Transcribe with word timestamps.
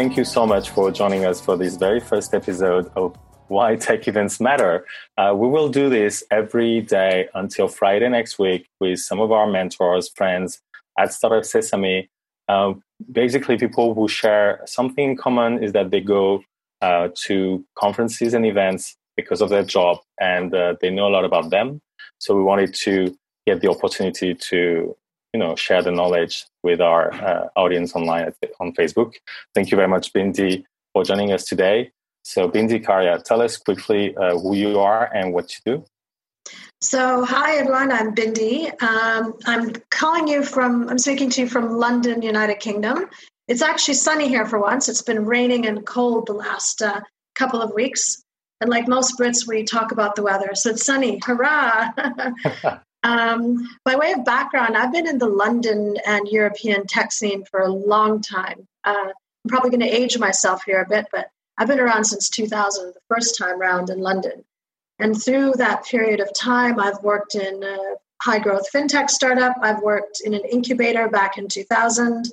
Thank 0.00 0.16
you 0.16 0.24
so 0.24 0.46
much 0.46 0.70
for 0.70 0.90
joining 0.90 1.26
us 1.26 1.42
for 1.42 1.58
this 1.58 1.76
very 1.76 2.00
first 2.00 2.32
episode 2.32 2.90
of 2.96 3.14
Why 3.48 3.76
Tech 3.76 4.08
Events 4.08 4.40
Matter. 4.40 4.86
Uh, 5.18 5.34
we 5.36 5.46
will 5.46 5.68
do 5.68 5.90
this 5.90 6.24
every 6.30 6.80
day 6.80 7.28
until 7.34 7.68
Friday 7.68 8.08
next 8.08 8.38
week 8.38 8.66
with 8.80 8.98
some 9.00 9.20
of 9.20 9.30
our 9.30 9.46
mentors, 9.46 10.08
friends 10.08 10.62
at 10.98 11.12
Startup 11.12 11.44
Sesame. 11.44 12.08
Uh, 12.48 12.72
basically, 13.12 13.58
people 13.58 13.92
who 13.92 14.08
share 14.08 14.62
something 14.64 15.10
in 15.10 15.16
common 15.18 15.62
is 15.62 15.72
that 15.72 15.90
they 15.90 16.00
go 16.00 16.42
uh, 16.80 17.08
to 17.26 17.62
conferences 17.78 18.32
and 18.32 18.46
events 18.46 18.96
because 19.18 19.42
of 19.42 19.50
their 19.50 19.64
job 19.64 19.98
and 20.18 20.54
uh, 20.54 20.76
they 20.80 20.88
know 20.88 21.08
a 21.08 21.12
lot 21.12 21.26
about 21.26 21.50
them. 21.50 21.78
So 22.16 22.34
we 22.34 22.42
wanted 22.42 22.72
to 22.86 23.14
get 23.46 23.60
the 23.60 23.68
opportunity 23.68 24.34
to 24.34 24.96
you 25.32 25.40
know 25.40 25.54
share 25.56 25.82
the 25.82 25.90
knowledge 25.90 26.46
with 26.62 26.80
our 26.80 27.12
uh, 27.12 27.48
audience 27.56 27.94
online 27.94 28.32
on 28.60 28.72
Facebook. 28.72 29.14
Thank 29.54 29.70
you 29.70 29.76
very 29.76 29.88
much, 29.88 30.12
Bindi, 30.12 30.64
for 30.92 31.04
joining 31.04 31.32
us 31.32 31.44
today. 31.44 31.92
So, 32.22 32.48
Bindi 32.48 32.84
Karia, 32.84 33.22
tell 33.22 33.40
us 33.40 33.56
quickly 33.56 34.14
uh, 34.16 34.38
who 34.38 34.54
you 34.54 34.78
are 34.78 35.10
and 35.14 35.32
what 35.32 35.52
you 35.52 35.60
do. 35.64 35.84
So, 36.82 37.24
hi 37.24 37.56
everyone, 37.56 37.92
I'm 37.92 38.14
Bindi. 38.14 38.70
Um, 38.82 39.34
I'm 39.46 39.72
calling 39.90 40.28
you 40.28 40.42
from, 40.42 40.88
I'm 40.88 40.98
speaking 40.98 41.30
to 41.30 41.42
you 41.42 41.48
from 41.48 41.76
London, 41.78 42.22
United 42.22 42.60
Kingdom. 42.60 43.06
It's 43.48 43.62
actually 43.62 43.94
sunny 43.94 44.28
here 44.28 44.46
for 44.46 44.58
once. 44.58 44.88
It's 44.88 45.02
been 45.02 45.26
raining 45.26 45.66
and 45.66 45.84
cold 45.84 46.26
the 46.26 46.34
last 46.34 46.82
uh, 46.82 47.00
couple 47.34 47.60
of 47.60 47.74
weeks. 47.74 48.22
And 48.60 48.70
like 48.70 48.86
most 48.86 49.18
Brits, 49.18 49.46
we 49.46 49.64
talk 49.64 49.92
about 49.92 50.14
the 50.14 50.22
weather. 50.22 50.50
So 50.54 50.70
it's 50.70 50.84
sunny. 50.84 51.20
Hurrah! 51.24 51.88
Um, 53.02 53.68
by 53.84 53.96
way 53.96 54.12
of 54.12 54.24
background, 54.24 54.76
I've 54.76 54.92
been 54.92 55.08
in 55.08 55.18
the 55.18 55.28
London 55.28 55.96
and 56.06 56.28
European 56.28 56.86
tech 56.86 57.12
scene 57.12 57.44
for 57.44 57.60
a 57.60 57.72
long 57.72 58.20
time. 58.20 58.66
Uh, 58.84 59.08
I'm 59.08 59.48
probably 59.48 59.70
going 59.70 59.80
to 59.80 59.86
age 59.86 60.18
myself 60.18 60.64
here 60.64 60.82
a 60.82 60.88
bit, 60.88 61.06
but 61.10 61.30
I've 61.56 61.68
been 61.68 61.80
around 61.80 62.04
since 62.04 62.28
2000, 62.28 62.92
the 62.92 63.00
first 63.08 63.38
time 63.38 63.58
round 63.58 63.90
in 63.90 64.00
London. 64.00 64.44
And 64.98 65.20
through 65.20 65.54
that 65.54 65.86
period 65.86 66.20
of 66.20 66.30
time, 66.34 66.78
I've 66.78 67.02
worked 67.02 67.34
in 67.34 67.62
a 67.62 67.78
high 68.22 68.38
growth 68.38 68.70
fintech 68.72 69.08
startup. 69.08 69.54
I've 69.62 69.80
worked 69.80 70.20
in 70.22 70.34
an 70.34 70.42
incubator 70.50 71.08
back 71.08 71.38
in 71.38 71.48
2000. 71.48 72.30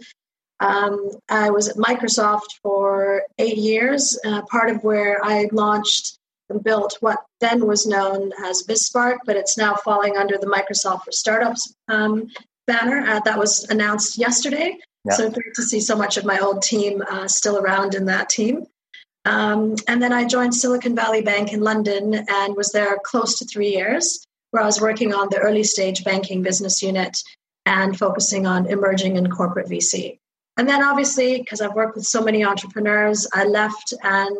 Um, 0.59 1.11
I 1.29 1.49
was 1.49 1.69
at 1.69 1.77
Microsoft 1.77 2.59
for 2.61 3.23
eight 3.37 3.57
years, 3.57 4.19
uh, 4.25 4.41
part 4.43 4.69
of 4.69 4.83
where 4.83 5.23
I 5.23 5.47
launched 5.51 6.17
built 6.63 6.97
what 7.01 7.19
then 7.41 7.67
was 7.67 7.85
known 7.85 8.31
as 8.43 8.63
BizSpark, 8.63 9.17
but 9.25 9.35
it's 9.35 9.57
now 9.57 9.75
falling 9.75 10.17
under 10.17 10.37
the 10.37 10.47
Microsoft 10.47 11.03
for 11.03 11.11
Startups 11.11 11.73
um, 11.87 12.27
banner. 12.65 13.05
Uh, 13.05 13.19
that 13.21 13.37
was 13.37 13.63
announced 13.69 14.17
yesterday. 14.17 14.77
Yeah. 15.05 15.13
So 15.13 15.29
great 15.29 15.53
to 15.55 15.63
see 15.63 15.79
so 15.79 15.95
much 15.95 16.17
of 16.17 16.25
my 16.25 16.39
old 16.39 16.61
team 16.61 17.03
uh, 17.09 17.27
still 17.27 17.57
around 17.57 17.95
in 17.95 18.05
that 18.05 18.29
team. 18.29 18.65
Um, 19.25 19.75
and 19.87 20.01
then 20.01 20.13
I 20.13 20.25
joined 20.25 20.55
Silicon 20.55 20.95
Valley 20.95 21.21
Bank 21.21 21.51
in 21.51 21.61
London 21.61 22.13
and 22.29 22.55
was 22.55 22.71
there 22.71 22.97
close 23.03 23.39
to 23.39 23.45
three 23.45 23.71
years, 23.71 24.25
where 24.51 24.63
I 24.63 24.65
was 24.65 24.79
working 24.79 25.13
on 25.13 25.27
the 25.29 25.39
early 25.39 25.63
stage 25.63 26.03
banking 26.05 26.43
business 26.43 26.81
unit 26.81 27.17
and 27.65 27.97
focusing 27.97 28.47
on 28.47 28.67
emerging 28.67 29.17
and 29.17 29.29
corporate 29.29 29.67
VC. 29.67 30.19
And 30.55 30.67
then 30.67 30.81
obviously, 30.81 31.37
because 31.37 31.61
I've 31.61 31.75
worked 31.75 31.95
with 31.95 32.05
so 32.05 32.21
many 32.21 32.43
entrepreneurs, 32.43 33.27
I 33.33 33.43
left 33.43 33.93
and 34.01 34.37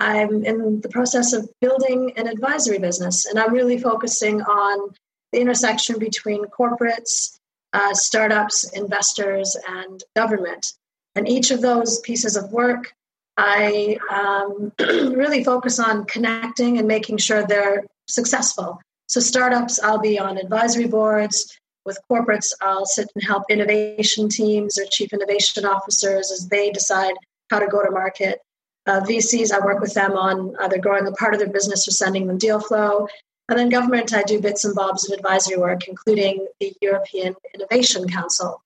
I'm 0.00 0.44
in 0.44 0.80
the 0.80 0.88
process 0.88 1.34
of 1.34 1.48
building 1.60 2.12
an 2.16 2.26
advisory 2.26 2.78
business, 2.78 3.26
and 3.26 3.38
I'm 3.38 3.52
really 3.52 3.78
focusing 3.78 4.40
on 4.40 4.94
the 5.32 5.40
intersection 5.40 5.98
between 5.98 6.46
corporates, 6.46 7.38
uh, 7.74 7.92
startups, 7.92 8.64
investors, 8.72 9.56
and 9.68 10.02
government. 10.16 10.72
And 11.14 11.28
each 11.28 11.50
of 11.50 11.60
those 11.60 12.00
pieces 12.00 12.34
of 12.34 12.50
work, 12.50 12.94
I 13.36 13.98
um, 14.10 14.72
really 14.78 15.44
focus 15.44 15.78
on 15.78 16.06
connecting 16.06 16.78
and 16.78 16.88
making 16.88 17.18
sure 17.18 17.46
they're 17.46 17.84
successful. 18.08 18.80
So, 19.08 19.20
startups, 19.20 19.80
I'll 19.82 20.00
be 20.00 20.18
on 20.18 20.38
advisory 20.38 20.86
boards. 20.86 21.56
With 21.84 21.98
corporates, 22.10 22.52
I'll 22.60 22.86
sit 22.86 23.08
and 23.14 23.24
help 23.24 23.44
innovation 23.50 24.28
teams 24.28 24.78
or 24.78 24.84
chief 24.90 25.12
innovation 25.12 25.64
officers 25.64 26.30
as 26.30 26.48
they 26.48 26.70
decide 26.70 27.14
how 27.50 27.58
to 27.58 27.66
go 27.66 27.82
to 27.82 27.90
market 27.90 28.40
uh, 28.86 29.00
VCs, 29.00 29.52
I 29.52 29.64
work 29.64 29.80
with 29.80 29.94
them 29.94 30.12
on 30.12 30.54
either 30.60 30.78
growing 30.78 31.06
a 31.06 31.12
part 31.12 31.34
of 31.34 31.40
their 31.40 31.50
business 31.50 31.86
or 31.86 31.90
sending 31.90 32.26
them 32.26 32.38
deal 32.38 32.60
flow. 32.60 33.08
And 33.48 33.58
then 33.58 33.68
government, 33.68 34.14
I 34.14 34.22
do 34.22 34.40
bits 34.40 34.64
and 34.64 34.74
bobs 34.74 35.10
of 35.10 35.16
advisory 35.16 35.56
work, 35.56 35.88
including 35.88 36.46
the 36.60 36.72
European 36.80 37.34
Innovation 37.54 38.08
Council, 38.08 38.62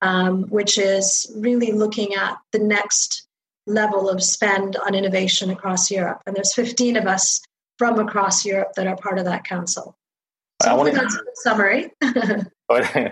um, 0.00 0.44
which 0.44 0.78
is 0.78 1.30
really 1.36 1.72
looking 1.72 2.14
at 2.14 2.38
the 2.52 2.60
next 2.60 3.26
level 3.66 4.08
of 4.08 4.22
spend 4.22 4.76
on 4.76 4.94
innovation 4.94 5.50
across 5.50 5.90
Europe. 5.90 6.22
And 6.26 6.34
there's 6.34 6.54
15 6.54 6.96
of 6.96 7.06
us 7.06 7.40
from 7.78 7.98
across 7.98 8.44
Europe 8.44 8.72
that 8.76 8.86
are 8.86 8.96
part 8.96 9.18
of 9.18 9.24
that 9.26 9.44
council. 9.44 9.96
So 10.62 10.70
I 10.70 10.74
wanted 10.74 10.94
that's 10.94 11.14
a 11.14 11.20
summary. 11.34 11.92
but 12.00 12.96
uh, 12.96 13.10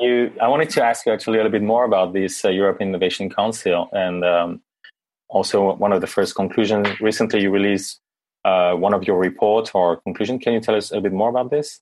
you, 0.00 0.32
I 0.40 0.48
wanted 0.48 0.70
to 0.70 0.84
ask 0.84 1.06
you 1.06 1.12
actually 1.12 1.38
a 1.38 1.42
little 1.42 1.52
bit 1.52 1.62
more 1.62 1.84
about 1.84 2.12
this 2.12 2.44
uh, 2.44 2.50
European 2.50 2.90
Innovation 2.90 3.30
Council 3.30 3.88
and 3.92 4.24
um, 4.24 4.60
also 5.28 5.74
one 5.74 5.92
of 5.92 6.00
the 6.00 6.06
first 6.06 6.34
conclusions. 6.34 6.88
Recently, 7.00 7.42
you 7.42 7.50
released 7.50 8.00
uh, 8.44 8.74
one 8.74 8.92
of 8.92 9.04
your 9.04 9.18
report 9.18 9.74
or 9.74 9.96
conclusion. 10.02 10.38
Can 10.38 10.52
you 10.52 10.60
tell 10.60 10.74
us 10.74 10.92
a 10.92 11.00
bit 11.00 11.12
more 11.12 11.30
about 11.30 11.50
this? 11.50 11.80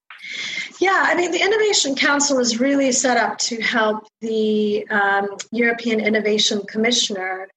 Yeah, 0.80 1.04
I 1.06 1.14
mean, 1.14 1.32
the 1.32 1.42
Innovation 1.42 1.96
Council 1.96 2.38
is 2.38 2.60
really 2.60 2.92
set 2.92 3.16
up 3.16 3.38
to 3.38 3.60
help 3.60 4.06
the 4.20 4.86
um, 4.88 5.36
European 5.50 6.00
Innovation 6.00 6.62
Commissioner 6.68 7.48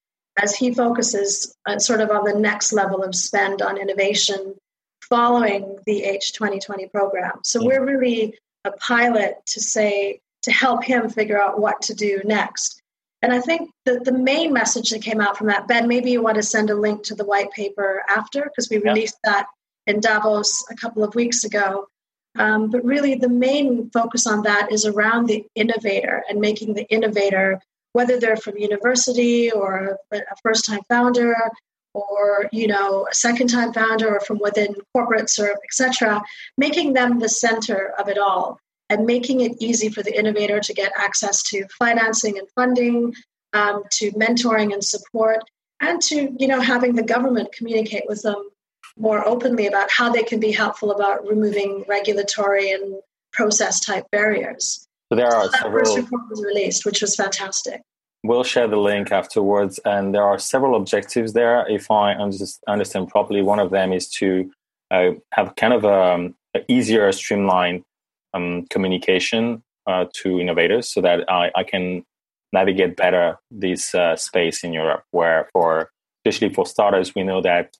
as 0.42 0.54
he 0.54 0.74
focuses 0.74 1.54
uh, 1.66 1.78
sort 1.78 2.00
of 2.00 2.10
on 2.10 2.24
the 2.24 2.38
next 2.38 2.72
level 2.72 3.02
of 3.02 3.14
spend 3.14 3.62
on 3.62 3.78
innovation 3.78 4.54
following 5.08 5.78
the 5.86 6.02
H2020 6.02 6.90
program. 6.90 7.32
So 7.42 7.60
mm-hmm. 7.60 7.68
we're 7.68 7.86
really 7.86 8.38
a 8.64 8.72
pilot 8.72 9.36
to 9.46 9.60
say, 9.60 10.20
to 10.42 10.52
help 10.52 10.84
him 10.84 11.08
figure 11.08 11.40
out 11.40 11.60
what 11.60 11.80
to 11.82 11.94
do 11.94 12.20
next. 12.24 12.82
And 13.22 13.32
I 13.32 13.40
think 13.40 13.70
that 13.86 14.04
the 14.04 14.12
main 14.12 14.52
message 14.52 14.90
that 14.90 15.02
came 15.02 15.20
out 15.20 15.36
from 15.36 15.46
that, 15.48 15.66
Ben, 15.66 15.88
maybe 15.88 16.10
you 16.10 16.22
want 16.22 16.36
to 16.36 16.42
send 16.42 16.70
a 16.70 16.74
link 16.74 17.04
to 17.04 17.14
the 17.14 17.24
white 17.24 17.50
paper 17.50 18.02
after, 18.08 18.42
because 18.42 18.68
we 18.70 18.78
released 18.78 19.16
that 19.24 19.46
in 19.86 20.00
Davos 20.00 20.64
a 20.70 20.74
couple 20.74 21.02
of 21.02 21.14
weeks 21.14 21.44
ago. 21.44 21.86
Um, 22.38 22.70
but 22.70 22.84
really, 22.84 23.14
the 23.14 23.30
main 23.30 23.90
focus 23.90 24.26
on 24.26 24.42
that 24.42 24.70
is 24.70 24.84
around 24.84 25.26
the 25.26 25.46
innovator 25.54 26.22
and 26.28 26.40
making 26.40 26.74
the 26.74 26.86
innovator, 26.90 27.60
whether 27.92 28.20
they're 28.20 28.36
from 28.36 28.58
university 28.58 29.50
or 29.50 29.98
a 30.12 30.20
first-time 30.42 30.82
founder 30.88 31.34
or 31.94 32.46
you 32.52 32.66
know 32.66 33.06
a 33.10 33.14
second-time 33.14 33.72
founder 33.72 34.16
or 34.16 34.20
from 34.20 34.38
within 34.38 34.74
corporates 34.94 35.38
or 35.38 35.56
etc., 35.64 36.20
making 36.58 36.92
them 36.92 37.18
the 37.20 37.28
center 37.28 37.94
of 37.98 38.08
it 38.08 38.18
all 38.18 38.60
and 38.88 39.06
making 39.06 39.40
it 39.40 39.52
easy 39.60 39.88
for 39.88 40.02
the 40.02 40.16
innovator 40.16 40.60
to 40.60 40.74
get 40.74 40.92
access 40.96 41.42
to 41.44 41.66
financing 41.78 42.38
and 42.38 42.48
funding, 42.54 43.14
um, 43.52 43.82
to 43.92 44.10
mentoring 44.12 44.72
and 44.72 44.84
support, 44.84 45.40
and 45.80 46.00
to 46.02 46.34
you 46.38 46.46
know 46.46 46.60
having 46.60 46.94
the 46.94 47.02
government 47.02 47.52
communicate 47.52 48.04
with 48.08 48.22
them 48.22 48.48
more 48.98 49.26
openly 49.26 49.66
about 49.66 49.90
how 49.90 50.10
they 50.10 50.22
can 50.22 50.40
be 50.40 50.52
helpful 50.52 50.90
about 50.90 51.26
removing 51.26 51.84
regulatory 51.86 52.70
and 52.70 53.00
process 53.32 53.80
type 53.80 54.04
barriers. 54.10 54.86
So 55.10 55.16
there 55.16 55.26
are 55.26 55.44
so 55.44 55.50
that 55.50 55.62
several. 55.62 55.84
First 55.84 55.96
report 55.98 56.22
was 56.30 56.42
released, 56.42 56.84
which 56.84 57.02
was 57.02 57.14
fantastic. 57.14 57.82
We'll 58.24 58.44
share 58.44 58.66
the 58.66 58.78
link 58.78 59.12
afterwards, 59.12 59.78
and 59.84 60.14
there 60.14 60.24
are 60.24 60.38
several 60.38 60.74
objectives 60.74 61.32
there. 61.32 61.68
If 61.68 61.90
I 61.90 62.14
understand 62.14 63.08
properly, 63.08 63.42
one 63.42 63.60
of 63.60 63.70
them 63.70 63.92
is 63.92 64.08
to 64.12 64.50
uh, 64.90 65.10
have 65.32 65.54
kind 65.56 65.72
of 65.72 65.84
a, 65.84 66.14
um, 66.14 66.34
a 66.54 66.60
easier, 66.66 67.10
streamlined 67.12 67.84
um, 68.36 68.66
communication 68.70 69.62
uh, 69.86 70.04
to 70.14 70.40
innovators, 70.40 70.92
so 70.92 71.00
that 71.00 71.30
I, 71.30 71.50
I 71.54 71.64
can 71.64 72.04
navigate 72.52 72.96
better 72.96 73.38
this 73.50 73.94
uh, 73.94 74.16
space 74.16 74.64
in 74.64 74.72
Europe, 74.72 75.04
where 75.10 75.48
for 75.52 75.90
especially 76.24 76.52
for 76.52 76.66
starters, 76.66 77.14
we 77.14 77.22
know 77.22 77.40
that 77.40 77.76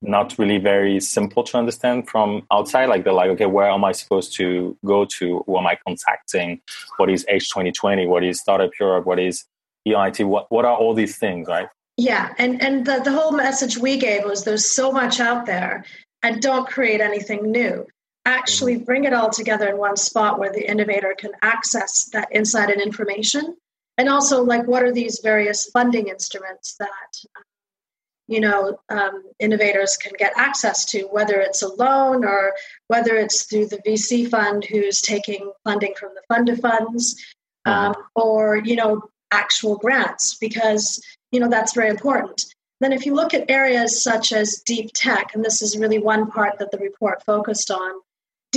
not 0.00 0.38
really 0.38 0.58
very 0.58 1.00
simple 1.00 1.42
to 1.42 1.58
understand 1.58 2.08
from 2.08 2.46
outside. 2.52 2.86
Like 2.86 3.02
they're 3.04 3.12
like, 3.12 3.30
okay, 3.30 3.46
where 3.46 3.68
am 3.68 3.84
I 3.84 3.92
supposed 3.92 4.36
to 4.36 4.76
go 4.84 5.04
to? 5.18 5.42
Who 5.46 5.58
am 5.58 5.66
I 5.66 5.76
contacting? 5.86 6.60
What 6.98 7.10
is 7.10 7.26
H 7.28 7.50
twenty 7.50 7.72
twenty? 7.72 8.06
What 8.06 8.24
is 8.24 8.40
Startup 8.40 8.70
Europe? 8.78 9.06
What 9.06 9.18
is 9.18 9.44
EIT? 9.86 10.24
What 10.26 10.46
what 10.50 10.64
are 10.64 10.76
all 10.76 10.94
these 10.94 11.18
things, 11.18 11.48
right? 11.48 11.68
Yeah, 11.96 12.32
and 12.38 12.62
and 12.62 12.86
the, 12.86 13.00
the 13.02 13.10
whole 13.12 13.32
message 13.32 13.76
we 13.76 13.96
gave 13.96 14.24
was 14.24 14.44
there's 14.44 14.64
so 14.64 14.92
much 14.92 15.18
out 15.18 15.46
there, 15.46 15.84
and 16.22 16.40
don't 16.40 16.68
create 16.68 17.00
anything 17.00 17.50
new. 17.50 17.84
Actually, 18.24 18.76
mm-hmm. 18.76 18.84
bring 18.84 19.04
it 19.04 19.12
all 19.12 19.30
together 19.30 19.68
in 19.68 19.78
one 19.78 19.96
spot 19.96 20.38
where 20.38 20.52
the 20.52 20.68
innovator 20.68 21.14
can 21.16 21.32
access 21.42 22.08
that 22.12 22.28
insight 22.32 22.70
and 22.70 22.80
information, 22.80 23.56
and 23.96 24.08
also 24.08 24.42
like 24.42 24.66
what 24.66 24.82
are 24.82 24.92
these 24.92 25.20
various 25.22 25.66
funding 25.70 26.08
instruments 26.08 26.76
that 26.78 27.38
you 28.26 28.40
know 28.40 28.78
um, 28.90 29.22
innovators 29.38 29.96
can 29.96 30.12
get 30.18 30.32
access 30.36 30.84
to 30.84 31.04
whether 31.04 31.40
it's 31.40 31.62
a 31.62 31.68
loan 31.68 32.24
or 32.24 32.52
whether 32.88 33.16
it's 33.16 33.44
through 33.44 33.66
the 33.66 33.78
vc 33.78 34.28
fund 34.28 34.66
who's 34.66 35.00
taking 35.00 35.50
funding 35.64 35.94
from 35.98 36.10
the 36.14 36.22
fund 36.28 36.50
of 36.50 36.60
funds 36.60 37.16
um, 37.64 37.94
or 38.14 38.56
you 38.56 38.76
know 38.76 39.02
actual 39.30 39.76
grants? 39.76 40.36
Because 40.36 41.02
you 41.30 41.40
know 41.40 41.48
that's 41.48 41.74
very 41.74 41.88
important. 41.88 42.44
Then 42.80 42.92
if 42.92 43.06
you 43.06 43.14
look 43.14 43.34
at 43.34 43.50
areas 43.50 44.02
such 44.02 44.32
as 44.32 44.62
deep 44.64 44.90
tech 44.94 45.34
and 45.34 45.44
this 45.44 45.62
is 45.62 45.76
really 45.76 45.98
one 45.98 46.30
part 46.30 46.58
that 46.58 46.70
the 46.70 46.78
report 46.78 47.24
focused 47.24 47.70
on 47.70 48.00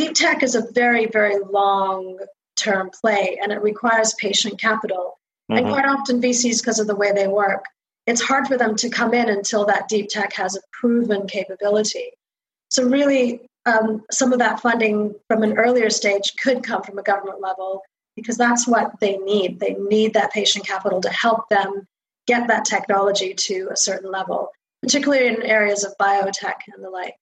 deep 0.02 0.14
tech 0.14 0.44
is 0.44 0.56
a 0.56 0.72
very 0.74 1.06
very 1.06 1.40
long 1.40 2.18
term 2.56 2.90
play 2.90 3.40
and 3.42 3.52
it 3.52 3.62
requires 3.62 4.14
patient 4.16 4.60
capital 4.60 5.20
mm-hmm. 5.50 5.58
and 5.58 5.74
quite 5.74 5.86
often 5.86 6.22
vcs 6.22 6.62
because 6.62 6.80
of 6.80 6.88
the 6.88 6.96
way 6.96 7.12
they 7.12 7.28
work 7.28 7.66
it's 8.08 8.22
hard 8.22 8.48
for 8.48 8.58
them 8.58 8.76
to 8.78 8.90
come 8.90 9.14
in 9.14 9.30
until 9.30 9.66
that 9.66 9.88
deep 9.88 10.10
tech 10.10 10.34
has 10.34 10.56
a 10.56 10.62
proven 10.72 11.28
capability. 11.28 12.12
So, 12.70 12.84
really, 12.84 13.42
um, 13.66 14.04
some 14.12 14.34
of 14.34 14.40
that 14.40 14.60
funding 14.60 15.14
from 15.28 15.44
an 15.44 15.58
earlier 15.58 15.90
stage 15.90 16.34
could 16.42 16.64
come 16.64 16.82
from 16.82 16.98
a 16.98 17.04
government 17.04 17.42
level 17.42 17.82
because 18.16 18.38
that's 18.38 18.68
what 18.68 19.00
they 19.00 19.18
need. 19.18 19.60
They 19.60 19.76
need 19.76 20.14
that 20.14 20.32
patient 20.32 20.66
capital 20.66 21.02
to 21.02 21.10
help 21.10 21.48
them 21.50 21.88
get 22.28 22.48
that 22.48 22.66
technology 22.66 23.34
to 23.34 23.70
a 23.72 23.78
certain 23.78 24.12
level, 24.12 24.50
particularly 24.82 25.28
in 25.28 25.44
areas 25.44 25.84
of 25.84 25.94
biotech 26.00 26.62
and 26.74 26.84
the 26.84 26.90
like. 26.90 27.16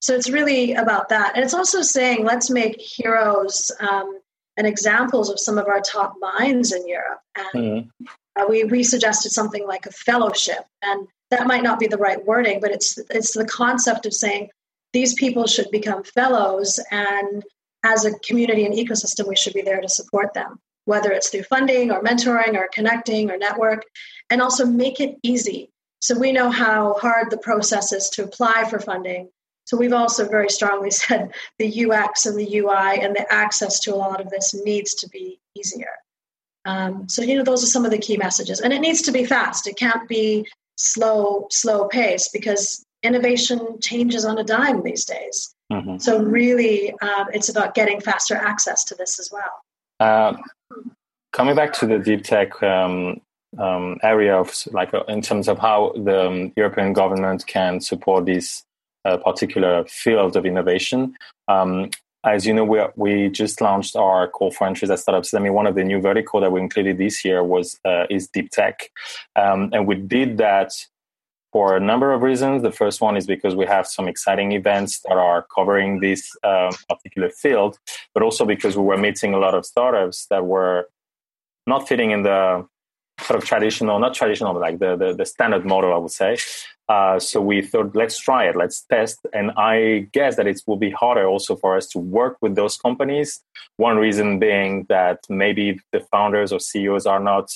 So, 0.00 0.14
it's 0.14 0.30
really 0.30 0.74
about 0.74 1.08
that. 1.08 1.32
And 1.34 1.44
it's 1.44 1.54
also 1.54 1.82
saying 1.82 2.24
let's 2.24 2.50
make 2.50 2.80
heroes 2.80 3.70
um, 3.80 4.20
and 4.58 4.66
examples 4.66 5.30
of 5.30 5.40
some 5.40 5.56
of 5.56 5.68
our 5.68 5.80
top 5.80 6.14
minds 6.20 6.72
in 6.72 6.86
Europe. 6.86 7.20
And 7.36 7.62
mm-hmm. 7.62 8.06
uh, 8.36 8.46
we, 8.48 8.64
we 8.64 8.82
suggested 8.82 9.30
something 9.30 9.66
like 9.66 9.86
a 9.86 9.92
fellowship. 9.92 10.64
And 10.82 11.06
that 11.30 11.46
might 11.46 11.62
not 11.62 11.78
be 11.78 11.86
the 11.86 11.96
right 11.96 12.24
wording, 12.26 12.60
but 12.60 12.72
it's, 12.72 12.98
it's 13.10 13.32
the 13.32 13.46
concept 13.46 14.04
of 14.04 14.12
saying 14.12 14.50
these 14.92 15.14
people 15.14 15.46
should 15.46 15.70
become 15.70 16.02
fellows. 16.02 16.80
And 16.90 17.44
as 17.84 18.04
a 18.04 18.18
community 18.18 18.66
and 18.66 18.74
ecosystem, 18.74 19.28
we 19.28 19.36
should 19.36 19.54
be 19.54 19.62
there 19.62 19.80
to 19.80 19.88
support 19.88 20.34
them, 20.34 20.58
whether 20.86 21.12
it's 21.12 21.28
through 21.28 21.44
funding 21.44 21.92
or 21.92 22.02
mentoring 22.02 22.56
or 22.56 22.68
connecting 22.72 23.30
or 23.30 23.38
network, 23.38 23.84
and 24.28 24.42
also 24.42 24.66
make 24.66 25.00
it 25.00 25.16
easy. 25.22 25.70
So 26.00 26.18
we 26.18 26.32
know 26.32 26.50
how 26.50 26.94
hard 26.94 27.30
the 27.30 27.38
process 27.38 27.92
is 27.92 28.08
to 28.10 28.24
apply 28.24 28.68
for 28.68 28.80
funding 28.80 29.30
so 29.68 29.76
we've 29.76 29.92
also 29.92 30.26
very 30.26 30.48
strongly 30.48 30.90
said 31.02 31.30
the 31.58 31.84
UX 31.84 32.24
and 32.24 32.38
the 32.38 32.58
UI 32.58 33.00
and 33.02 33.14
the 33.14 33.30
access 33.30 33.78
to 33.80 33.94
a 33.94 33.96
lot 33.96 34.18
of 34.18 34.30
this 34.30 34.54
needs 34.64 34.94
to 34.94 35.08
be 35.10 35.38
easier. 35.54 35.92
Um, 36.64 37.06
so 37.06 37.20
you 37.20 37.36
know 37.36 37.44
those 37.44 37.62
are 37.62 37.66
some 37.66 37.84
of 37.84 37.90
the 37.90 37.98
key 37.98 38.16
messages, 38.16 38.60
and 38.60 38.72
it 38.72 38.80
needs 38.80 39.02
to 39.02 39.12
be 39.12 39.24
fast. 39.26 39.66
It 39.66 39.76
can't 39.76 40.08
be 40.08 40.46
slow, 40.76 41.48
slow 41.50 41.86
pace 41.88 42.30
because 42.32 42.82
innovation 43.02 43.78
changes 43.82 44.24
on 44.24 44.38
a 44.38 44.44
dime 44.44 44.82
these 44.82 45.04
days. 45.04 45.54
Mm-hmm. 45.70 45.98
So 45.98 46.22
really, 46.22 46.92
um, 47.00 47.26
it's 47.34 47.50
about 47.50 47.74
getting 47.74 48.00
faster 48.00 48.36
access 48.36 48.84
to 48.84 48.94
this 48.94 49.20
as 49.20 49.30
well. 49.30 49.52
Uh, 50.00 50.36
coming 51.32 51.54
back 51.54 51.74
to 51.74 51.86
the 51.86 51.98
deep 51.98 52.24
tech 52.24 52.62
um, 52.62 53.20
um, 53.58 53.98
area 54.02 54.34
of 54.34 54.54
like 54.72 54.94
uh, 54.94 55.04
in 55.08 55.20
terms 55.20 55.46
of 55.46 55.58
how 55.58 55.92
the 55.94 56.26
um, 56.26 56.52
European 56.56 56.94
government 56.94 57.46
can 57.46 57.80
support 57.80 58.24
these 58.24 58.64
a 59.04 59.18
particular 59.18 59.84
field 59.86 60.36
of 60.36 60.44
innovation. 60.46 61.16
Um, 61.48 61.90
as 62.24 62.46
you 62.46 62.52
know, 62.52 62.64
we, 62.64 62.80
we 62.96 63.28
just 63.30 63.60
launched 63.60 63.96
our 63.96 64.28
call 64.28 64.50
for 64.50 64.66
entries 64.66 64.90
at 64.90 64.98
startups. 64.98 65.34
I 65.34 65.38
mean, 65.38 65.54
one 65.54 65.66
of 65.66 65.76
the 65.76 65.84
new 65.84 66.00
vertical 66.00 66.40
that 66.40 66.52
we 66.52 66.60
included 66.60 66.98
this 66.98 67.24
year 67.24 67.44
was 67.44 67.78
uh, 67.84 68.04
is 68.10 68.28
deep 68.28 68.50
tech, 68.50 68.90
um, 69.36 69.70
and 69.72 69.86
we 69.86 69.94
did 69.94 70.38
that 70.38 70.72
for 71.52 71.76
a 71.76 71.80
number 71.80 72.12
of 72.12 72.22
reasons. 72.22 72.62
The 72.62 72.72
first 72.72 73.00
one 73.00 73.16
is 73.16 73.26
because 73.26 73.54
we 73.54 73.66
have 73.66 73.86
some 73.86 74.08
exciting 74.08 74.52
events 74.52 75.00
that 75.08 75.16
are 75.16 75.46
covering 75.54 76.00
this 76.00 76.36
um, 76.44 76.70
particular 76.88 77.30
field, 77.30 77.78
but 78.12 78.22
also 78.22 78.44
because 78.44 78.76
we 78.76 78.82
were 78.82 78.98
meeting 78.98 79.32
a 79.32 79.38
lot 79.38 79.54
of 79.54 79.64
startups 79.64 80.26
that 80.26 80.44
were 80.44 80.88
not 81.66 81.88
fitting 81.88 82.10
in 82.10 82.22
the 82.24 82.66
sort 83.20 83.42
of 83.42 83.48
traditional, 83.48 83.98
not 83.98 84.14
traditional, 84.14 84.52
but 84.52 84.60
like 84.60 84.78
the, 84.78 84.96
the, 84.96 85.14
the 85.14 85.26
standard 85.26 85.64
model, 85.64 85.92
I 85.92 85.98
would 85.98 86.10
say. 86.10 86.38
Uh, 86.88 87.18
so 87.18 87.40
we 87.40 87.60
thought, 87.60 87.94
let's 87.94 88.18
try 88.18 88.48
it, 88.48 88.56
let's 88.56 88.82
test. 88.82 89.18
And 89.34 89.50
I 89.56 90.08
guess 90.12 90.36
that 90.36 90.46
it 90.46 90.62
will 90.66 90.78
be 90.78 90.90
harder 90.90 91.26
also 91.26 91.54
for 91.56 91.76
us 91.76 91.86
to 91.88 91.98
work 91.98 92.38
with 92.40 92.54
those 92.54 92.78
companies. 92.78 93.40
One 93.76 93.98
reason 93.98 94.38
being 94.38 94.86
that 94.88 95.20
maybe 95.28 95.80
the 95.92 96.00
founders 96.00 96.52
or 96.52 96.60
CEOs 96.60 97.04
are 97.04 97.20
not 97.20 97.50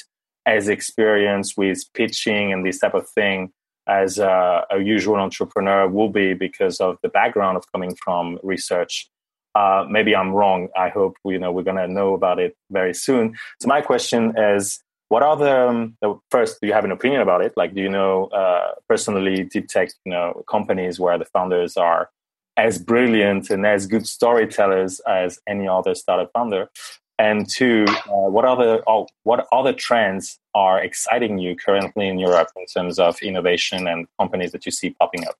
as 0.45 0.69
experienced 0.69 1.57
with 1.57 1.81
pitching 1.95 2.53
and 2.53 2.67
this 2.67 2.79
type 2.79 2.95
of 2.95 3.09
thing 3.09 3.53
as 3.87 4.19
a, 4.19 4.65
a 4.71 4.81
usual 4.81 5.17
entrepreneur 5.17 5.89
will 5.89 6.09
be 6.09 6.35
because 6.35 6.81
of 6.81 6.99
the 7.03 7.09
background 7.09 7.57
of 7.57 7.71
coming 7.73 7.95
from 7.97 8.39
research. 8.43 9.09
Uh, 9.55 9.85
maybe 9.89 10.15
I'm 10.15 10.33
wrong. 10.33 10.69
I 10.77 10.89
hope 10.89 11.17
you 11.25 11.39
know 11.39 11.53
we're 11.53 11.63
gonna 11.63 11.89
know 11.89 12.15
about 12.15 12.39
it 12.39 12.57
very 12.71 12.95
soon. 12.95 13.37
So 13.61 13.69
my 13.69 13.81
question 13.81 14.35
is, 14.37 14.83
what 15.13 15.23
are 15.23 15.37
the, 15.37 15.69
um, 15.69 15.95
the, 16.01 16.19
first? 16.31 16.59
Do 16.59 16.67
you 16.67 16.73
have 16.73 16.87
an 16.87 16.91
opinion 16.91 17.21
about 17.21 17.45
it? 17.45 17.53
Like, 17.55 17.75
do 17.75 17.83
you 17.83 17.91
know 17.91 18.29
uh, 18.29 18.73
personally 18.89 19.45
deep 19.45 19.69
tech, 19.69 19.91
you 20.07 20.13
know, 20.13 20.43
companies 20.49 20.99
where 20.99 21.19
the 21.19 21.27
founders 21.27 21.77
are 21.77 22.09
as 22.57 22.79
brilliant 22.79 23.51
and 23.51 23.67
as 23.67 23.87
good 23.87 24.07
storytellers 24.07 25.01
as 25.01 25.39
any 25.47 25.69
other 25.69 25.95
startup 25.95 26.31
founder? 26.33 26.71
And 27.19 27.47
two, 27.47 27.85
uh, 28.07 28.31
what 28.37 28.47
other 28.47 28.83
oh, 28.87 29.07
what 29.25 29.47
other 29.53 29.75
trends 29.75 30.39
are 30.55 30.83
exciting 30.83 31.37
you 31.37 31.57
currently 31.57 32.09
in 32.09 32.19
Europe 32.19 32.49
in 32.57 32.65
terms 32.65 32.99
of 32.99 33.21
innovation 33.21 33.87
and 33.87 34.07
companies 34.19 34.53
that 34.53 34.65
you 34.65 34.73
see 34.73 34.91
popping 34.99 35.27
up? 35.27 35.37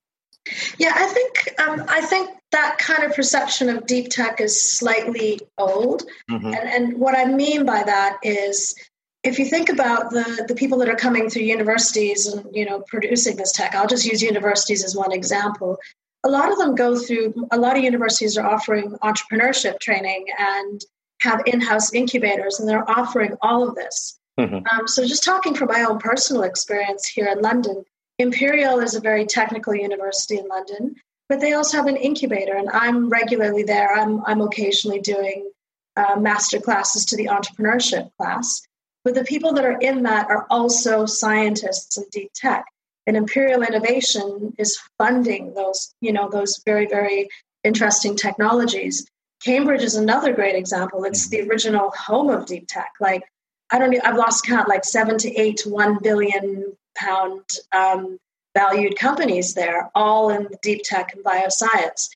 Yeah, 0.77 0.93
I 0.95 1.07
think 1.07 1.59
um, 1.59 1.83
I 1.89 2.01
think 2.01 2.29
that 2.51 2.77
kind 2.77 3.03
of 3.05 3.15
perception 3.15 3.69
of 3.69 3.87
deep 3.87 4.09
tech 4.09 4.39
is 4.39 4.53
slightly 4.61 5.39
old, 5.57 6.03
mm-hmm. 6.29 6.45
and, 6.45 6.69
and 6.75 6.99
what 6.99 7.17
I 7.17 7.25
mean 7.25 7.65
by 7.65 7.81
that 7.81 8.19
is 8.21 8.75
if 9.23 9.39
you 9.39 9.45
think 9.45 9.69
about 9.69 10.09
the, 10.11 10.45
the 10.47 10.55
people 10.55 10.77
that 10.79 10.89
are 10.89 10.95
coming 10.95 11.29
through 11.29 11.43
universities 11.43 12.27
and 12.27 12.45
you 12.55 12.65
know 12.65 12.81
producing 12.87 13.35
this 13.37 13.51
tech 13.51 13.75
i'll 13.75 13.87
just 13.87 14.05
use 14.05 14.21
universities 14.21 14.83
as 14.83 14.95
one 14.95 15.11
example 15.11 15.77
a 16.25 16.29
lot 16.29 16.51
of 16.51 16.57
them 16.57 16.75
go 16.75 16.97
through 16.97 17.33
a 17.51 17.57
lot 17.57 17.77
of 17.77 17.83
universities 17.83 18.37
are 18.37 18.45
offering 18.45 18.91
entrepreneurship 19.03 19.79
training 19.79 20.25
and 20.37 20.81
have 21.21 21.41
in-house 21.45 21.93
incubators 21.93 22.59
and 22.59 22.67
they're 22.67 22.89
offering 22.89 23.35
all 23.41 23.67
of 23.67 23.75
this 23.75 24.19
mm-hmm. 24.39 24.55
um, 24.55 24.87
so 24.87 25.05
just 25.05 25.23
talking 25.23 25.55
from 25.55 25.69
my 25.69 25.83
own 25.83 25.99
personal 25.99 26.43
experience 26.43 27.07
here 27.07 27.27
in 27.27 27.41
london 27.41 27.83
imperial 28.19 28.79
is 28.79 28.95
a 28.95 29.01
very 29.01 29.25
technical 29.25 29.73
university 29.73 30.37
in 30.37 30.47
london 30.47 30.95
but 31.29 31.39
they 31.39 31.53
also 31.53 31.77
have 31.77 31.87
an 31.87 31.97
incubator, 31.97 32.55
and 32.55 32.69
I'm 32.69 33.09
regularly 33.09 33.63
there. 33.63 33.91
I'm 33.91 34.23
I'm 34.25 34.41
occasionally 34.41 34.99
doing 34.99 35.49
uh, 35.95 36.19
master 36.19 36.59
classes 36.59 37.05
to 37.05 37.17
the 37.17 37.25
entrepreneurship 37.25 38.11
class, 38.17 38.61
but 39.03 39.15
the 39.15 39.23
people 39.23 39.53
that 39.53 39.65
are 39.65 39.77
in 39.79 40.03
that 40.03 40.29
are 40.29 40.45
also 40.49 41.05
scientists 41.05 41.97
in 41.97 42.05
deep 42.11 42.31
tech. 42.33 42.65
And 43.05 43.17
Imperial 43.17 43.63
Innovation 43.63 44.53
is 44.57 44.79
funding 44.97 45.53
those, 45.53 45.93
you 45.99 46.13
know, 46.13 46.29
those 46.29 46.61
very 46.65 46.87
very 46.87 47.29
interesting 47.63 48.15
technologies. 48.15 49.05
Cambridge 49.43 49.83
is 49.83 49.95
another 49.95 50.33
great 50.33 50.55
example. 50.55 51.03
It's 51.03 51.27
the 51.27 51.41
original 51.41 51.91
home 51.91 52.29
of 52.29 52.45
deep 52.45 52.65
tech. 52.67 52.91
Like 53.01 53.23
I 53.71 53.79
don't, 53.79 53.89
know, 53.89 53.99
I've 54.03 54.17
lost 54.17 54.45
count, 54.45 54.69
like 54.69 54.85
seven 54.85 55.17
to 55.17 55.33
eight, 55.35 55.61
one 55.65 55.97
billion 56.01 56.77
pound 56.95 57.41
um, 57.71 58.19
valued 58.55 58.97
companies 58.97 59.55
there, 59.55 59.89
all 59.95 60.29
in 60.29 60.47
deep 60.61 60.81
tech 60.83 61.13
and 61.15 61.25
bioscience. 61.25 62.09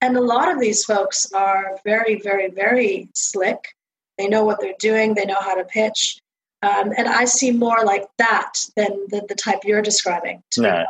And 0.00 0.16
a 0.16 0.20
lot 0.20 0.50
of 0.50 0.60
these 0.60 0.84
folks 0.84 1.30
are 1.32 1.78
very, 1.84 2.20
very, 2.20 2.48
very 2.48 3.08
slick. 3.14 3.74
They 4.18 4.28
know 4.28 4.44
what 4.44 4.60
they're 4.60 4.74
doing, 4.78 5.14
they 5.14 5.24
know 5.24 5.40
how 5.40 5.56
to 5.56 5.64
pitch. 5.64 6.19
Um, 6.62 6.92
and 6.96 7.08
I 7.08 7.24
see 7.24 7.52
more 7.52 7.84
like 7.84 8.04
that 8.18 8.52
than 8.76 9.06
the, 9.08 9.24
the 9.28 9.34
type 9.34 9.60
you're 9.64 9.82
describing. 9.82 10.42
No. 10.58 10.84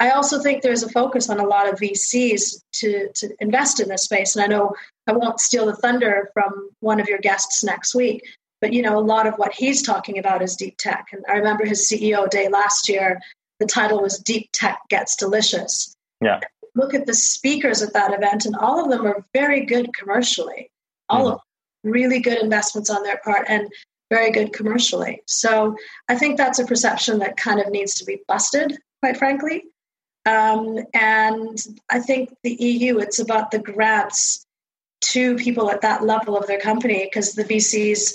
I 0.00 0.10
also 0.10 0.40
think 0.40 0.62
there's 0.62 0.82
a 0.82 0.88
focus 0.88 1.30
on 1.30 1.38
a 1.38 1.46
lot 1.46 1.72
of 1.72 1.78
VCs 1.78 2.62
to, 2.74 3.08
to 3.14 3.30
invest 3.40 3.80
in 3.80 3.88
this 3.88 4.02
space. 4.02 4.34
And 4.36 4.44
I 4.44 4.48
know 4.48 4.74
I 5.06 5.12
won't 5.12 5.40
steal 5.40 5.66
the 5.66 5.76
thunder 5.76 6.30
from 6.34 6.70
one 6.80 7.00
of 7.00 7.08
your 7.08 7.18
guests 7.18 7.62
next 7.62 7.94
week, 7.94 8.22
but 8.60 8.72
you 8.72 8.82
know, 8.82 8.98
a 8.98 9.00
lot 9.00 9.26
of 9.26 9.34
what 9.34 9.54
he's 9.54 9.82
talking 9.82 10.18
about 10.18 10.42
is 10.42 10.56
deep 10.56 10.76
tech. 10.78 11.06
And 11.12 11.24
I 11.28 11.34
remember 11.34 11.64
his 11.64 11.88
CEO 11.88 12.28
day 12.28 12.48
last 12.48 12.88
year 12.88 13.20
the 13.58 13.66
title 13.66 14.02
was 14.02 14.18
Deep 14.18 14.50
Tech 14.52 14.80
Gets 14.88 15.16
Delicious. 15.16 15.94
Yeah. 16.20 16.40
Look 16.74 16.94
at 16.94 17.06
the 17.06 17.14
speakers 17.14 17.82
at 17.82 17.94
that 17.94 18.12
event, 18.12 18.44
and 18.44 18.54
all 18.56 18.84
of 18.84 18.90
them 18.90 19.06
are 19.06 19.24
very 19.32 19.64
good 19.64 19.94
commercially. 19.94 20.70
All 21.08 21.20
mm-hmm. 21.20 21.26
of 21.28 21.40
them, 21.84 21.92
really 21.92 22.20
good 22.20 22.38
investments 22.38 22.90
on 22.90 23.02
their 23.02 23.18
part 23.24 23.46
and 23.48 23.70
very 24.10 24.30
good 24.30 24.52
commercially. 24.52 25.22
So 25.26 25.76
I 26.08 26.16
think 26.16 26.36
that's 26.36 26.58
a 26.58 26.66
perception 26.66 27.18
that 27.20 27.36
kind 27.36 27.60
of 27.60 27.70
needs 27.70 27.94
to 27.96 28.04
be 28.04 28.22
busted, 28.28 28.78
quite 29.00 29.16
frankly. 29.16 29.64
Um, 30.24 30.78
and 30.92 31.58
I 31.90 32.00
think 32.00 32.34
the 32.42 32.54
EU, 32.54 32.98
it's 32.98 33.18
about 33.18 33.50
the 33.50 33.58
grants 33.58 34.44
to 35.02 35.36
people 35.36 35.70
at 35.70 35.82
that 35.82 36.04
level 36.04 36.36
of 36.36 36.46
their 36.46 36.58
company 36.58 37.04
because 37.04 37.34
the 37.34 37.44
VCs 37.44 38.12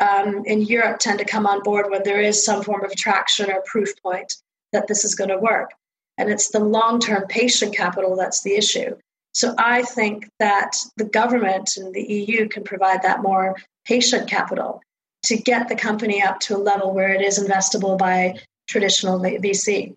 um, 0.00 0.42
in 0.46 0.62
Europe 0.62 0.98
tend 0.98 1.20
to 1.20 1.24
come 1.24 1.46
on 1.46 1.62
board 1.62 1.86
when 1.88 2.02
there 2.02 2.20
is 2.20 2.44
some 2.44 2.62
form 2.62 2.84
of 2.84 2.94
traction 2.96 3.50
or 3.50 3.62
proof 3.64 3.90
point 4.02 4.34
that 4.72 4.88
this 4.88 5.04
is 5.04 5.14
going 5.14 5.30
to 5.30 5.38
work. 5.38 5.70
And 6.18 6.30
it's 6.30 6.50
the 6.50 6.60
long 6.60 6.98
term 6.98 7.26
patient 7.28 7.76
capital 7.76 8.16
that's 8.16 8.42
the 8.42 8.56
issue. 8.56 8.96
So 9.34 9.54
I 9.56 9.82
think 9.82 10.28
that 10.40 10.76
the 10.96 11.04
government 11.04 11.76
and 11.76 11.94
the 11.94 12.02
EU 12.02 12.48
can 12.48 12.64
provide 12.64 13.02
that 13.02 13.22
more 13.22 13.56
patient 13.86 14.28
capital 14.28 14.82
to 15.24 15.36
get 15.36 15.68
the 15.68 15.76
company 15.76 16.22
up 16.22 16.40
to 16.40 16.56
a 16.56 16.58
level 16.58 16.92
where 16.92 17.12
it 17.12 17.22
is 17.22 17.38
investable 17.38 17.96
by 17.96 18.38
traditional 18.68 19.20
VC. 19.20 19.94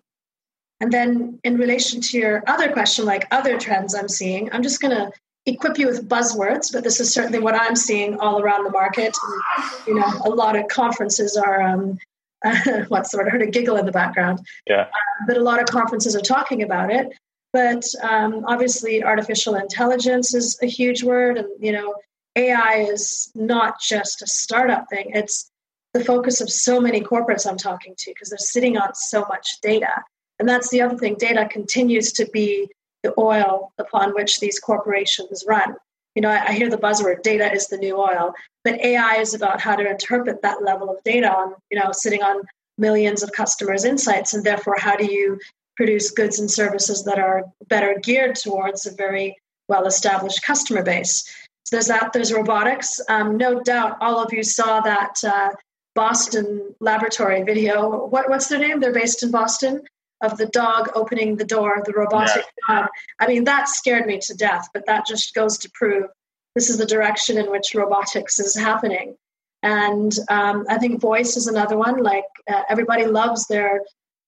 And 0.80 0.92
then, 0.92 1.38
in 1.42 1.56
relation 1.56 2.00
to 2.02 2.18
your 2.18 2.42
other 2.46 2.70
question, 2.72 3.06
like 3.06 3.26
other 3.30 3.58
trends 3.58 3.94
I'm 3.94 4.08
seeing, 4.08 4.52
I'm 4.52 4.62
just 4.62 4.80
going 4.80 4.94
to 4.94 5.10
equip 5.46 5.78
you 5.78 5.86
with 5.86 6.08
buzzwords, 6.08 6.72
but 6.72 6.84
this 6.84 7.00
is 7.00 7.12
certainly 7.12 7.38
what 7.38 7.54
I'm 7.54 7.76
seeing 7.76 8.18
all 8.18 8.42
around 8.42 8.64
the 8.64 8.70
market. 8.70 9.16
And, 9.22 9.86
you 9.86 9.94
know, 9.94 10.06
a 10.24 10.28
lot 10.28 10.56
of 10.56 10.68
conferences 10.68 11.36
are 11.36 11.62
um, 11.62 11.98
what's 12.88 13.10
the 13.10 13.18
word? 13.18 13.28
I 13.28 13.30
heard 13.30 13.42
a 13.42 13.46
giggle 13.46 13.76
in 13.76 13.86
the 13.86 13.92
background. 13.92 14.40
Yeah. 14.66 14.82
Um, 14.82 15.26
but 15.26 15.36
a 15.36 15.42
lot 15.42 15.60
of 15.60 15.66
conferences 15.66 16.14
are 16.14 16.20
talking 16.20 16.62
about 16.62 16.92
it. 16.92 17.12
But 17.52 17.84
um, 18.02 18.44
obviously, 18.46 19.02
artificial 19.02 19.54
intelligence 19.54 20.34
is 20.34 20.58
a 20.62 20.66
huge 20.66 21.02
word, 21.02 21.38
and 21.38 21.48
you 21.58 21.72
know, 21.72 21.94
AI 22.36 22.86
is 22.90 23.30
not 23.34 23.80
just 23.80 24.22
a 24.22 24.26
startup 24.26 24.88
thing. 24.90 25.10
It's 25.14 25.50
the 25.94 26.04
focus 26.04 26.40
of 26.40 26.50
so 26.50 26.80
many 26.80 27.00
corporates 27.00 27.48
I'm 27.48 27.56
talking 27.56 27.94
to 27.96 28.10
because 28.10 28.28
they're 28.28 28.38
sitting 28.38 28.76
on 28.76 28.94
so 28.94 29.24
much 29.28 29.60
data. 29.62 30.02
And 30.38 30.48
that's 30.48 30.68
the 30.68 30.82
other 30.82 30.98
thing. 30.98 31.16
Data 31.18 31.48
continues 31.50 32.12
to 32.12 32.26
be 32.32 32.68
the 33.02 33.14
oil 33.18 33.72
upon 33.78 34.14
which 34.14 34.38
these 34.38 34.60
corporations 34.60 35.44
run. 35.48 35.74
You 36.14 36.22
know, 36.22 36.30
I, 36.30 36.48
I 36.48 36.52
hear 36.52 36.68
the 36.68 36.76
buzzword 36.76 37.22
data 37.22 37.50
is 37.50 37.68
the 37.68 37.78
new 37.78 37.96
oil. 37.96 38.34
But 38.64 38.80
AI 38.80 39.16
is 39.16 39.32
about 39.32 39.60
how 39.60 39.76
to 39.76 39.88
interpret 39.88 40.42
that 40.42 40.62
level 40.62 40.90
of 40.90 41.02
data 41.04 41.32
on, 41.32 41.54
you 41.70 41.78
know, 41.78 41.92
sitting 41.92 42.22
on 42.22 42.42
millions 42.78 43.22
of 43.22 43.32
customers' 43.32 43.84
insights, 43.84 44.34
and 44.34 44.44
therefore, 44.44 44.76
how 44.78 44.96
do 44.96 45.10
you 45.10 45.38
produce 45.76 46.10
goods 46.10 46.38
and 46.38 46.50
services 46.50 47.04
that 47.04 47.18
are 47.18 47.44
better 47.68 47.98
geared 48.02 48.34
towards 48.34 48.86
a 48.86 48.94
very 48.94 49.36
well-established 49.68 50.42
customer 50.42 50.82
base? 50.82 51.30
So 51.66 51.74
there's 51.74 51.88
that. 51.88 52.12
There's 52.12 52.32
robotics. 52.32 53.00
Um, 53.08 53.36
no 53.36 53.60
doubt, 53.60 53.98
all 54.00 54.22
of 54.22 54.32
you 54.32 54.44
saw 54.44 54.80
that 54.82 55.16
uh, 55.24 55.50
Boston 55.96 56.72
laboratory 56.78 57.42
video. 57.42 58.06
What, 58.06 58.28
what's 58.28 58.46
their 58.46 58.60
name? 58.60 58.78
They're 58.78 58.92
based 58.92 59.24
in 59.24 59.32
Boston. 59.32 59.82
Of 60.22 60.38
the 60.38 60.46
dog 60.46 60.88
opening 60.94 61.36
the 61.36 61.44
door, 61.44 61.82
the 61.84 61.92
robotic 61.92 62.46
yeah. 62.68 62.82
dog. 62.82 62.88
I 63.18 63.26
mean, 63.26 63.44
that 63.44 63.68
scared 63.68 64.06
me 64.06 64.18
to 64.22 64.34
death. 64.34 64.68
But 64.72 64.86
that 64.86 65.06
just 65.06 65.34
goes 65.34 65.58
to 65.58 65.70
prove 65.74 66.06
this 66.54 66.70
is 66.70 66.78
the 66.78 66.86
direction 66.86 67.36
in 67.36 67.50
which 67.50 67.74
robotics 67.74 68.38
is 68.38 68.56
happening. 68.56 69.16
And 69.62 70.16
um, 70.30 70.64
I 70.70 70.78
think 70.78 71.00
voice 71.00 71.36
is 71.36 71.48
another 71.48 71.76
one. 71.76 72.02
Like 72.02 72.24
uh, 72.48 72.62
everybody 72.70 73.04
loves 73.04 73.46
their, 73.48 73.82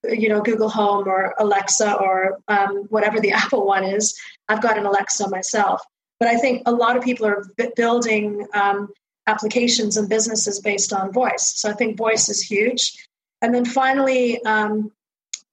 you 0.04 0.28
know, 0.28 0.42
Google 0.42 0.68
Home 0.68 1.08
or 1.08 1.34
Alexa 1.38 1.94
or 1.94 2.38
um, 2.48 2.86
whatever 2.90 3.20
the 3.20 3.32
Apple 3.42 3.64
one 3.64 3.84
is. 3.84 4.18
I've 4.48 4.60
got 4.60 4.76
an 4.76 4.84
Alexa 4.84 5.30
myself. 5.30 5.80
But 6.20 6.28
I 6.28 6.36
think 6.36 6.62
a 6.66 6.72
lot 6.72 6.96
of 6.96 7.04
people 7.04 7.26
are 7.26 7.46
building 7.76 8.46
um, 8.54 8.88
applications 9.26 9.96
and 9.96 10.08
businesses 10.08 10.60
based 10.60 10.92
on 10.92 11.12
voice. 11.12 11.52
So 11.56 11.70
I 11.70 11.74
think 11.74 11.96
voice 11.96 12.28
is 12.28 12.42
huge. 12.42 13.06
And 13.40 13.54
then 13.54 13.64
finally, 13.64 14.42
um, 14.44 14.90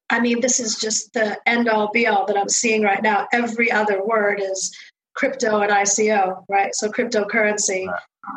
I 0.10 0.20
mean, 0.20 0.40
this 0.40 0.60
is 0.60 0.78
just 0.78 1.14
the 1.14 1.38
end 1.46 1.68
all 1.68 1.92
be 1.92 2.08
all 2.08 2.26
that 2.26 2.38
I'm 2.38 2.50
seeing 2.50 2.82
right 2.82 3.02
now. 3.02 3.28
Every 3.32 3.72
other 3.72 4.04
word 4.04 4.40
is 4.42 4.76
crypto 5.16 5.62
and 5.62 5.72
ICO, 5.72 6.44
right? 6.50 6.74
So 6.76 6.90
cryptocurrency. 6.90 7.88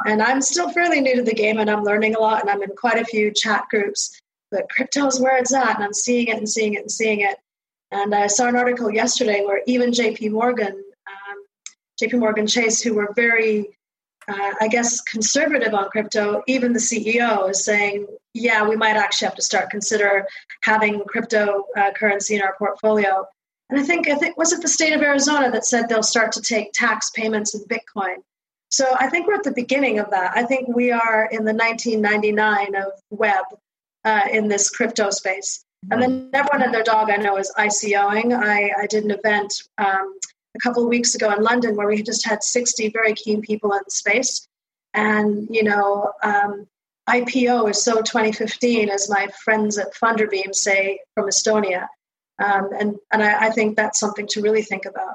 And 0.07 0.23
I'm 0.23 0.41
still 0.41 0.71
fairly 0.71 1.01
new 1.01 1.17
to 1.17 1.23
the 1.23 1.35
game 1.35 1.59
and 1.59 1.71
I'm 1.71 1.85
learning 1.85 2.15
a 2.15 2.21
lot 2.21 2.41
and 2.41 2.51
I'm 2.51 2.63
in 2.63 2.71
quite 2.77 3.01
a 3.01 3.05
few 3.05 3.31
chat 3.31 3.65
groups. 3.71 4.19
But 4.51 4.69
crypto 4.71 5.07
is 5.07 5.21
where 5.21 5.37
it's 5.37 5.53
at 5.53 5.77
and 5.77 5.85
I'm 5.85 5.95
seeing 5.95 6.29
it 6.29 6.37
and 6.37 6.49
seeing 6.49 6.75
it 6.75 6.83
and 6.83 6.91
seeing 6.91 7.21
it. 7.21 7.37
And 7.91 8.15
I 8.15 8.27
saw 8.27 8.47
an 8.49 8.57
article 8.57 8.91
yesterday 8.91 9.45
where 9.45 9.63
even 9.67 9.91
JP 9.91 10.33
Morgan, 10.33 10.83
JP 12.03 12.21
Morgan 12.21 12.47
Chase, 12.47 12.81
who 12.81 12.95
were 12.95 13.13
very, 13.15 13.77
uh, 14.29 14.55
I 14.61 14.69
guess, 14.69 15.01
conservative 15.01 15.75
on 15.75 15.89
crypto, 15.91 16.43
even 16.47 16.73
the 16.73 16.79
CEO 16.79 17.51
is 17.51 17.65
saying, 17.65 18.07
yeah, 18.35 18.67
we 18.67 18.77
might 18.77 18.97
actually 18.97 19.27
have 19.27 19.37
to 19.37 19.43
start 19.43 19.71
consider 19.71 20.27
having 20.63 21.01
cryptocurrency 21.01 22.33
uh, 22.33 22.37
in 22.37 22.43
our 22.43 22.55
portfolio. 22.59 23.27
And 23.71 23.79
I 23.79 23.83
think 23.83 24.09
I 24.09 24.15
think 24.15 24.39
was 24.39 24.53
it 24.53 24.63
the 24.63 24.69
state 24.69 24.95
of 24.95 25.03
Arizona 25.03 25.51
that 25.51 25.67
said 25.67 25.89
they'll 25.89 26.03
start 26.03 26.33
to 26.33 26.41
take 26.41 26.73
tax 26.73 27.11
payments 27.11 27.55
in 27.55 27.63
Bitcoin. 27.65 28.17
So 28.71 28.97
I 28.99 29.09
think 29.09 29.27
we're 29.27 29.35
at 29.35 29.45
the 29.45 29.53
beginning 29.53 29.99
of 29.99 30.11
that. 30.11 30.37
I 30.37 30.45
think 30.45 30.69
we 30.69 30.91
are 30.91 31.29
in 31.31 31.45
the 31.45 31.55
1999 31.55 32.75
of 32.77 32.93
web 33.11 33.45
uh, 34.05 34.23
in 34.31 34.49
this 34.49 34.69
crypto 34.69 35.11
space. 35.11 35.65
And 35.91 36.03
then 36.03 36.31
everyone 36.35 36.63
and 36.63 36.75
their 36.75 36.83
dog 36.83 37.11
I 37.11 37.17
know 37.17 37.39
is 37.39 37.53
ICOing. 37.57 38.37
I, 38.37 38.73
I 38.83 38.87
did 38.87 39.05
an 39.05 39.11
event 39.13 39.63
um, 39.79 40.19
a 40.57 40.61
couple 40.61 40.83
of 40.83 40.89
weeks 40.89 41.15
ago 41.15 41.33
in 41.33 41.43
London 41.43 41.77
where 41.77 41.89
we 41.89 42.03
just 42.03 42.27
had 42.27 42.43
60 42.43 42.91
very 42.91 43.15
keen 43.15 43.41
people 43.43 43.73
in 43.73 43.81
the 43.85 43.91
space. 43.91 44.49
And, 44.95 45.49
you 45.51 45.63
know, 45.63 46.13
um, 46.23 46.67
IPO 47.09 47.71
is 47.71 47.83
so 47.83 48.03
2015, 48.03 48.89
as 48.91 49.09
my 49.09 49.29
friends 49.45 49.79
at 49.79 49.95
Funderbeam 49.95 50.55
say 50.55 51.01
from 51.15 51.27
Estonia. 51.27 51.87
Um, 52.39 52.71
and 52.79 52.97
and 53.11 53.23
I, 53.23 53.47
I 53.47 53.51
think 53.51 53.77
that's 53.77 53.99
something 53.99 54.27
to 54.29 54.43
really 54.43 54.63
think 54.63 54.85
about. 54.85 55.15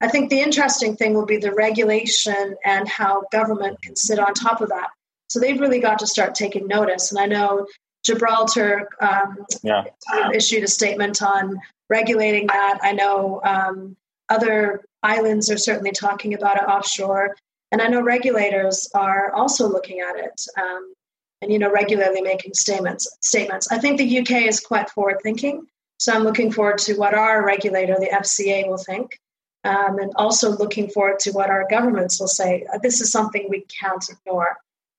I 0.00 0.08
think 0.08 0.30
the 0.30 0.40
interesting 0.40 0.96
thing 0.96 1.14
will 1.14 1.26
be 1.26 1.36
the 1.36 1.52
regulation 1.52 2.56
and 2.64 2.88
how 2.88 3.24
government 3.30 3.80
can 3.82 3.94
sit 3.94 4.18
on 4.18 4.34
top 4.34 4.60
of 4.60 4.70
that. 4.70 4.88
So 5.28 5.38
they've 5.38 5.60
really 5.60 5.80
got 5.80 6.00
to 6.00 6.06
start 6.06 6.34
taking 6.34 6.66
notice. 6.66 7.12
And 7.12 7.20
I 7.20 7.26
know 7.26 7.66
Gibraltar 8.04 8.88
um, 9.00 9.46
yeah. 9.62 9.84
issued 10.32 10.64
a 10.64 10.68
statement 10.68 11.22
on 11.22 11.58
regulating 11.88 12.48
that. 12.48 12.80
I 12.82 12.92
know 12.92 13.40
um, 13.44 13.96
other 14.28 14.84
islands 15.02 15.50
are 15.50 15.58
certainly 15.58 15.92
talking 15.92 16.34
about 16.34 16.56
it 16.56 16.64
offshore. 16.64 17.36
And 17.72 17.82
I 17.82 17.88
know 17.88 18.02
regulators 18.02 18.88
are 18.94 19.32
also 19.32 19.68
looking 19.68 20.00
at 20.00 20.16
it 20.16 20.40
um, 20.60 20.92
and, 21.42 21.52
you 21.52 21.58
know, 21.58 21.70
regularly 21.70 22.22
making 22.22 22.54
statements. 22.54 23.08
Statements. 23.20 23.70
I 23.70 23.78
think 23.78 23.98
the 23.98 24.18
UK 24.20 24.46
is 24.46 24.60
quite 24.60 24.90
forward 24.90 25.18
thinking. 25.22 25.66
So 25.98 26.12
I'm 26.12 26.24
looking 26.24 26.52
forward 26.52 26.78
to 26.78 26.94
what 26.94 27.14
our 27.14 27.44
regulator, 27.44 27.96
the 27.98 28.08
FCA, 28.08 28.68
will 28.68 28.78
think, 28.78 29.18
um, 29.64 29.98
and 29.98 30.12
also 30.16 30.50
looking 30.50 30.88
forward 30.88 31.18
to 31.20 31.32
what 31.32 31.50
our 31.50 31.66
governments 31.68 32.20
will 32.20 32.28
say. 32.28 32.66
Uh, 32.72 32.78
this 32.82 33.00
is 33.00 33.10
something 33.10 33.46
we 33.48 33.64
can't 33.80 34.04
ignore. 34.08 34.56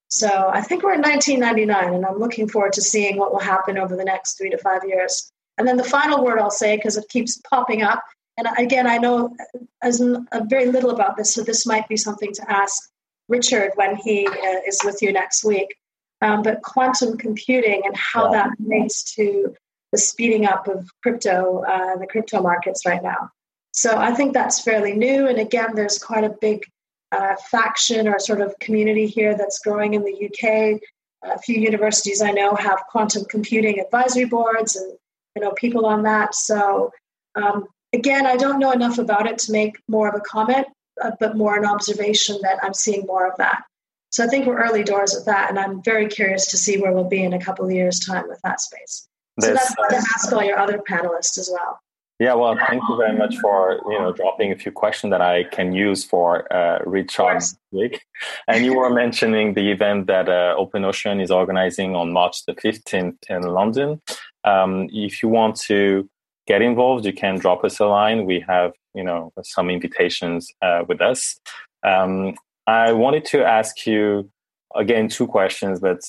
So 0.08 0.50
I 0.54 0.62
think 0.62 0.84
we're 0.84 0.94
in 0.94 1.02
1999, 1.02 1.94
and 1.94 2.06
I'm 2.06 2.20
looking 2.20 2.48
forward 2.48 2.74
to 2.74 2.82
seeing 2.82 3.18
what 3.18 3.32
will 3.32 3.40
happen 3.40 3.78
over 3.78 3.96
the 3.96 4.06
next 4.06 4.38
three 4.38 4.50
to 4.50 4.58
five 4.58 4.82
years. 4.88 5.32
And 5.58 5.68
then 5.68 5.78
the 5.78 5.84
final 5.84 6.24
word 6.24 6.40
I'll 6.40 6.52
say, 6.52 6.76
because 6.76 6.98
it 6.98 7.10
keeps 7.10 7.42
popping 7.50 7.82
up, 7.82 8.04
and 8.38 8.48
again, 8.58 8.88
I 8.88 8.98
know 8.98 9.36
as 9.82 10.02
uh, 10.02 10.20
very 10.46 10.68
little 10.68 10.92
about 10.92 11.18
this, 11.18 11.34
so 11.34 11.42
this 11.42 11.66
might 11.66 11.88
be 11.88 11.98
something 11.98 12.34
to 12.34 12.52
ask 12.52 12.90
Richard 13.30 13.72
when 13.76 13.96
he 13.96 14.28
uh, 14.28 14.62
is 14.68 14.80
with 14.84 15.02
you 15.02 15.14
next 15.14 15.44
week. 15.44 15.76
Um, 16.22 16.44
but 16.44 16.62
quantum 16.62 17.18
computing 17.18 17.84
and 17.86 17.96
how 17.96 18.32
that 18.32 18.50
relates 18.60 19.16
to 19.16 19.54
the 19.92 19.98
speeding 19.98 20.46
up 20.46 20.68
of 20.68 20.90
crypto, 21.04 21.64
uh, 21.68 21.98
the 21.98 22.08
crypto 22.08 22.42
markets 22.42 22.86
right 22.86 23.04
now. 23.04 23.30
So 23.72 23.98
I 23.98 24.14
think 24.14 24.34
that's 24.34 24.62
fairly 24.62 24.94
new. 24.94 25.28
And 25.28 25.38
again, 25.38 25.76
there's 25.76 25.98
quite 25.98 26.24
a 26.24 26.36
big 26.42 26.64
uh, 27.12 27.36
faction 27.52 28.08
or 28.08 28.20
sort 28.20 28.42
of 28.42 28.58
community 28.60 29.08
here 29.08 29.36
that's 29.38 29.60
growing 29.60 29.94
in 29.94 30.04
the 30.04 30.26
UK. 30.26 30.82
A 31.24 31.40
few 31.40 31.60
universities 31.60 32.22
I 32.22 32.32
know 32.32 32.56
have 32.56 32.84
quantum 32.90 33.26
computing 33.26 33.80
advisory 33.80 34.26
boards 34.26 34.76
and 34.76 34.98
you 35.36 35.42
know 35.42 35.52
people 35.52 35.86
on 35.86 36.04
that. 36.04 36.36
So 36.36 36.92
um, 37.36 37.66
again, 37.96 38.26
I 38.26 38.36
don't 38.36 38.60
know 38.60 38.72
enough 38.72 38.98
about 38.98 39.26
it 39.26 39.38
to 39.40 39.52
make 39.52 39.78
more 39.88 40.08
of 40.08 40.16
a 40.16 40.20
comment, 40.20 40.68
uh, 41.02 41.12
but 41.20 41.36
more 41.36 41.58
an 41.58 41.66
observation 41.66 42.38
that 42.44 42.60
I'm 42.62 42.74
seeing 42.74 43.06
more 43.06 43.28
of 43.28 43.36
that. 43.38 43.64
So 44.12 44.24
I 44.24 44.28
think 44.28 44.46
we're 44.46 44.64
early 44.64 44.84
doors 44.84 45.14
with 45.14 45.26
that, 45.26 45.50
and 45.50 45.60
I'm 45.60 45.82
very 45.84 46.08
curious 46.08 46.48
to 46.52 46.58
see 46.58 46.78
where 46.78 46.94
we'll 46.94 47.10
be 47.10 47.24
in 47.24 47.34
a 47.34 47.40
couple 47.40 47.66
of 47.66 47.72
years' 47.72 48.00
time 48.00 48.28
with 48.28 48.40
that 48.44 48.62
space. 48.62 49.08
So 49.42 49.54
that's, 49.54 49.74
why 49.76 49.90
to 49.90 49.98
ask 49.98 50.32
all 50.32 50.44
your 50.44 50.58
other 50.58 50.82
panelists 50.90 51.38
as 51.38 51.50
well. 51.52 51.80
Yeah, 52.18 52.36
well, 52.36 52.56
thank 52.56 52.82
you 52.88 52.96
very 52.96 53.18
much 53.18 53.36
for 53.40 53.82
you 53.92 54.00
know 54.00 54.14
dropping 54.14 54.54
a 54.54 54.56
few 54.56 54.72
questions 54.72 55.12
that 55.12 55.20
I 55.20 55.44
can 55.44 55.74
use 55.74 56.06
for 56.06 56.30
uh, 56.54 56.80
Richard 56.86 57.42
week. 57.72 58.06
And 58.48 58.64
you 58.64 58.74
were 58.78 58.90
mentioning 58.90 59.54
the 59.54 59.70
event 59.70 60.08
that 60.08 60.30
uh, 60.30 60.56
Open 60.58 60.86
Ocean 60.86 61.20
is 61.20 61.30
organizing 61.30 61.94
on 61.94 62.14
March 62.14 62.46
the 62.46 62.56
fifteenth 62.56 63.18
in 63.30 63.42
London. 63.42 64.02
Um, 64.46 64.88
if 64.94 65.22
you 65.22 65.28
want 65.28 65.58
to 65.68 66.10
get 66.48 66.62
involved, 66.62 67.06
you 67.06 67.14
can 67.14 67.38
drop 67.38 67.64
us 67.64 67.80
a 67.80 67.86
line. 67.86 68.26
We 68.26 68.44
have 68.48 68.74
you 68.94 69.04
know 69.04 69.32
some 69.44 69.70
invitations 69.70 70.52
uh, 70.62 70.84
with 70.88 71.02
us. 71.02 71.40
Um, 71.84 72.36
I 72.68 72.94
wanted 72.94 73.26
to 73.26 73.44
ask 73.44 73.86
you 73.86 74.30
again 74.76 75.08
two 75.08 75.28
questions, 75.28 75.80
but 75.80 76.02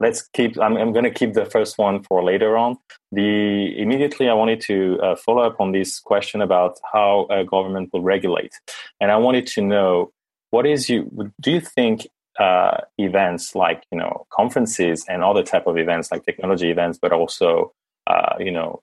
let's 0.00 0.28
keep. 0.34 0.58
I'm, 0.60 0.76
I'm 0.76 0.92
going 0.92 1.04
to 1.04 1.10
keep 1.10 1.34
the 1.34 1.46
first 1.46 1.78
one 1.78 2.02
for 2.02 2.22
later 2.22 2.56
on. 2.56 2.76
The 3.12 3.78
immediately, 3.78 4.28
I 4.28 4.34
wanted 4.34 4.60
to 4.62 4.98
uh, 5.02 5.16
follow 5.16 5.42
up 5.42 5.60
on 5.60 5.72
this 5.72 6.00
question 6.00 6.42
about 6.42 6.78
how 6.92 7.26
a 7.30 7.44
government 7.44 7.90
will 7.92 8.02
regulate, 8.02 8.52
and 9.00 9.10
I 9.10 9.16
wanted 9.16 9.46
to 9.48 9.62
know 9.62 10.12
what 10.50 10.66
is 10.66 10.88
you. 10.88 11.32
Do 11.40 11.50
you 11.50 11.60
think 11.60 12.06
uh, 12.38 12.78
events 12.98 13.54
like 13.54 13.84
you 13.90 13.98
know 13.98 14.26
conferences 14.32 15.04
and 15.08 15.22
other 15.22 15.42
type 15.42 15.66
of 15.66 15.78
events 15.78 16.10
like 16.10 16.24
technology 16.24 16.70
events, 16.70 16.98
but 17.00 17.12
also 17.12 17.72
uh, 18.06 18.34
you 18.38 18.50
know 18.50 18.82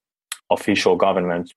official 0.53 0.95
government 0.95 1.53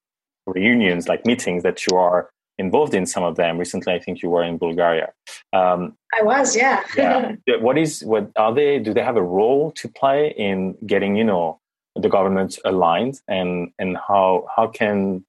reunions 0.47 1.09
like 1.09 1.27
meetings 1.27 1.63
that 1.63 1.87
you 1.87 1.97
are 1.97 2.31
involved 2.59 2.95
in 2.95 3.07
some 3.07 3.23
of 3.23 3.37
them. 3.37 3.59
Recently, 3.59 3.93
I 3.93 3.99
think 3.99 4.23
you 4.23 4.31
were 4.31 4.43
in 4.43 4.59
Bulgaria. 4.59 5.13
Um, 5.53 5.97
I 6.19 6.23
was, 6.23 6.57
yeah. 6.57 6.83
yeah. 6.97 7.37
What 7.61 7.77
is 7.79 8.03
what 8.05 8.31
are 8.37 8.55
they? 8.55 8.79
Do 8.79 8.95
they 8.95 9.03
have 9.03 9.17
a 9.17 9.23
role 9.23 9.73
to 9.73 9.89
play 9.89 10.35
in 10.37 10.77
getting 10.87 11.17
you 11.17 11.25
know 11.25 11.61
the 11.95 12.09
government 12.09 12.59
aligned, 12.65 13.21
and 13.29 13.73
and 13.79 13.97
how 14.09 14.47
how 14.55 14.67
can 14.69 15.25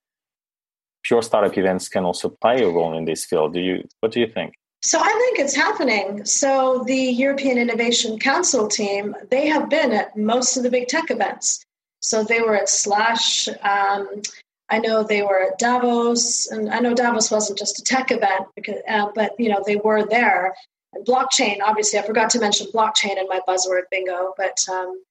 pure 1.04 1.22
startup 1.22 1.58
events 1.58 1.88
can 1.90 2.04
also 2.04 2.30
play 2.30 2.64
a 2.64 2.70
role 2.70 2.98
in 2.98 3.06
this 3.06 3.26
field? 3.26 3.54
Do 3.54 3.60
you 3.60 3.88
what 4.00 4.12
do 4.12 4.20
you 4.20 4.28
think? 4.28 4.54
So 4.84 5.00
I 5.00 5.12
think 5.12 5.40
it's 5.40 5.56
happening. 5.56 6.24
So 6.24 6.84
the 6.86 6.96
European 6.96 7.58
Innovation 7.58 8.20
Council 8.20 8.68
team, 8.68 9.16
they 9.32 9.48
have 9.48 9.70
been 9.70 9.92
at 9.92 10.16
most 10.16 10.56
of 10.56 10.64
the 10.64 10.70
big 10.70 10.88
tech 10.88 11.10
events. 11.10 11.66
So 12.00 12.24
they 12.24 12.42
were 12.42 12.56
at 12.56 12.70
Slush. 12.70 13.48
Um, 13.48 14.22
I 14.70 14.80
know 14.80 15.04
they 15.04 15.22
were 15.22 15.42
at 15.42 15.60
Davos, 15.60 16.48
and 16.48 16.70
I 16.70 16.80
know 16.80 16.94
Davos 16.94 17.32
wasn't 17.32 17.58
just 17.58 17.80
a 17.80 17.84
tech 17.84 18.12
event, 18.12 18.48
because, 18.56 18.82
uh, 18.88 19.08
but 19.16 19.32
you 19.40 19.50
know 19.50 19.64
they 19.66 19.78
were 19.78 20.06
there. 20.06 20.54
And 20.94 21.06
blockchain, 21.06 21.60
obviously, 21.64 22.00
I 22.00 22.06
forgot 22.06 22.30
to 22.32 22.40
mention 22.40 22.68
blockchain 22.74 23.18
in 23.18 23.28
my 23.28 23.40
buzzword 23.48 23.84
bingo, 23.92 24.34
but 24.38 24.58
um, 24.72 25.02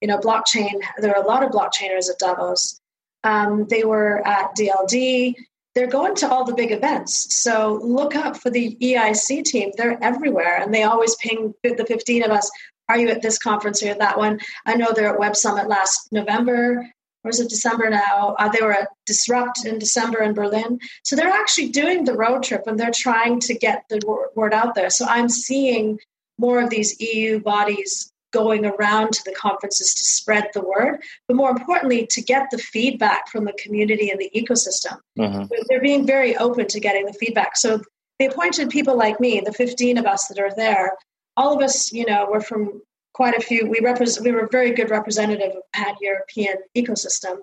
you 0.00 0.08
know, 0.08 0.18
blockchain. 0.18 0.80
There 0.98 1.16
are 1.16 1.22
a 1.22 1.26
lot 1.26 1.42
of 1.42 1.50
blockchainers 1.50 2.10
at 2.10 2.18
Davos. 2.18 2.80
Um, 3.24 3.66
they 3.68 3.84
were 3.84 4.26
at 4.26 4.54
DLD. 4.56 5.34
They're 5.74 5.86
going 5.86 6.14
to 6.16 6.28
all 6.28 6.44
the 6.44 6.54
big 6.54 6.72
events. 6.72 7.34
So 7.34 7.80
look 7.82 8.14
up 8.14 8.36
for 8.36 8.50
the 8.50 8.76
EIC 8.80 9.44
team. 9.44 9.72
They're 9.76 10.02
everywhere, 10.02 10.62
and 10.62 10.72
they 10.72 10.84
always 10.84 11.14
ping 11.16 11.54
the 11.62 11.84
15 11.86 12.22
of 12.22 12.30
us. 12.30 12.50
Are 12.88 12.98
you 12.98 13.08
at 13.08 13.22
this 13.22 13.38
conference 13.38 13.82
or 13.82 13.94
that 13.94 14.18
one? 14.18 14.40
I 14.64 14.74
know 14.74 14.92
they're 14.92 15.12
at 15.12 15.18
Web 15.18 15.36
Summit 15.36 15.68
last 15.68 16.08
November 16.12 16.86
or 17.26 17.30
is 17.30 17.40
it 17.40 17.48
December 17.48 17.90
now? 17.90 18.36
Uh, 18.38 18.48
they 18.48 18.64
were 18.64 18.72
at 18.72 18.88
Disrupt 19.04 19.66
in 19.66 19.80
December 19.80 20.22
in 20.22 20.32
Berlin. 20.32 20.78
So 21.02 21.16
they're 21.16 21.26
actually 21.26 21.70
doing 21.70 22.04
the 22.04 22.14
road 22.14 22.44
trip 22.44 22.62
and 22.68 22.78
they're 22.78 22.92
trying 22.94 23.40
to 23.40 23.54
get 23.54 23.82
the 23.90 24.00
word 24.36 24.54
out 24.54 24.76
there. 24.76 24.90
So 24.90 25.04
I'm 25.06 25.28
seeing 25.28 25.98
more 26.38 26.62
of 26.62 26.70
these 26.70 27.00
EU 27.00 27.40
bodies 27.40 28.12
going 28.32 28.64
around 28.64 29.12
to 29.12 29.24
the 29.24 29.32
conferences 29.32 29.92
to 29.94 30.04
spread 30.04 30.50
the 30.54 30.62
word, 30.62 31.02
but 31.26 31.36
more 31.36 31.50
importantly, 31.50 32.06
to 32.06 32.22
get 32.22 32.46
the 32.52 32.58
feedback 32.58 33.28
from 33.28 33.44
the 33.44 33.54
community 33.54 34.10
and 34.10 34.20
the 34.20 34.30
ecosystem. 34.36 34.98
Mm-hmm. 35.18 35.46
They're 35.68 35.80
being 35.80 36.06
very 36.06 36.36
open 36.36 36.68
to 36.68 36.78
getting 36.78 37.06
the 37.06 37.12
feedback. 37.14 37.56
So 37.56 37.80
they 38.20 38.26
appointed 38.26 38.70
people 38.70 38.96
like 38.96 39.18
me, 39.18 39.40
the 39.40 39.52
15 39.52 39.98
of 39.98 40.06
us 40.06 40.28
that 40.28 40.38
are 40.38 40.54
there. 40.54 40.92
All 41.36 41.54
of 41.54 41.62
us, 41.62 41.92
you 41.92 42.06
know, 42.06 42.28
we're 42.30 42.40
from 42.40 42.82
quite 43.12 43.36
a 43.36 43.40
few. 43.40 43.68
We 43.68 43.80
represent. 43.80 44.24
We 44.24 44.32
were 44.32 44.44
a 44.44 44.48
very 44.48 44.72
good 44.72 44.90
representative 44.90 45.56
of 45.56 45.62
pan-European 45.72 46.56
ecosystem. 46.76 47.38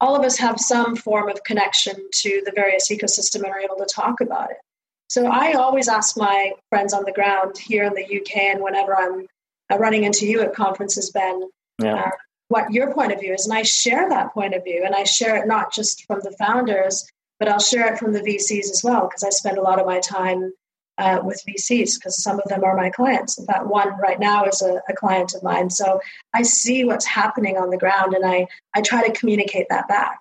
All 0.00 0.14
of 0.14 0.24
us 0.24 0.36
have 0.38 0.60
some 0.60 0.94
form 0.94 1.28
of 1.28 1.42
connection 1.44 1.94
to 2.12 2.42
the 2.44 2.52
various 2.54 2.90
ecosystem 2.90 3.36
and 3.36 3.46
are 3.46 3.60
able 3.60 3.76
to 3.76 3.86
talk 3.86 4.20
about 4.20 4.50
it. 4.50 4.58
So 5.08 5.26
I 5.26 5.52
always 5.52 5.88
ask 5.88 6.16
my 6.16 6.52
friends 6.68 6.92
on 6.92 7.04
the 7.04 7.12
ground 7.12 7.56
here 7.56 7.84
in 7.84 7.94
the 7.94 8.04
UK 8.04 8.36
and 8.36 8.62
whenever 8.62 8.96
I'm 8.96 9.26
uh, 9.70 9.78
running 9.78 10.04
into 10.04 10.26
you 10.26 10.40
at 10.40 10.54
conferences, 10.54 11.10
Ben, 11.10 11.48
yeah. 11.82 11.94
uh, 11.94 12.10
what 12.48 12.72
your 12.72 12.92
point 12.92 13.12
of 13.12 13.20
view 13.20 13.32
is, 13.32 13.46
and 13.46 13.56
I 13.56 13.62
share 13.62 14.08
that 14.08 14.32
point 14.32 14.54
of 14.54 14.64
view, 14.64 14.82
and 14.84 14.94
I 14.94 15.04
share 15.04 15.36
it 15.36 15.46
not 15.46 15.72
just 15.72 16.04
from 16.06 16.20
the 16.20 16.34
founders, 16.38 17.06
but 17.38 17.48
I'll 17.48 17.58
share 17.58 17.92
it 17.92 17.98
from 17.98 18.12
the 18.12 18.20
VCs 18.20 18.70
as 18.70 18.82
well 18.84 19.08
because 19.08 19.24
I 19.24 19.30
spend 19.30 19.58
a 19.58 19.62
lot 19.62 19.80
of 19.80 19.86
my 19.86 20.00
time 20.00 20.52
uh, 20.98 21.20
with 21.22 21.42
VCs 21.46 21.98
because 21.98 22.22
some 22.22 22.40
of 22.40 22.48
them 22.48 22.64
are 22.64 22.76
my 22.76 22.90
clients. 22.90 23.38
In 23.38 23.46
fact, 23.46 23.66
one 23.66 23.98
right 23.98 24.18
now 24.18 24.44
is 24.44 24.62
a, 24.62 24.80
a, 24.88 24.94
client 24.94 25.34
of 25.34 25.42
mine. 25.42 25.70
So 25.70 26.00
I 26.34 26.42
see 26.42 26.84
what's 26.84 27.04
happening 27.04 27.56
on 27.58 27.70
the 27.70 27.76
ground 27.76 28.14
and 28.14 28.24
I, 28.24 28.46
I 28.74 28.80
try 28.80 29.06
to 29.06 29.12
communicate 29.12 29.66
that 29.68 29.88
back 29.88 30.20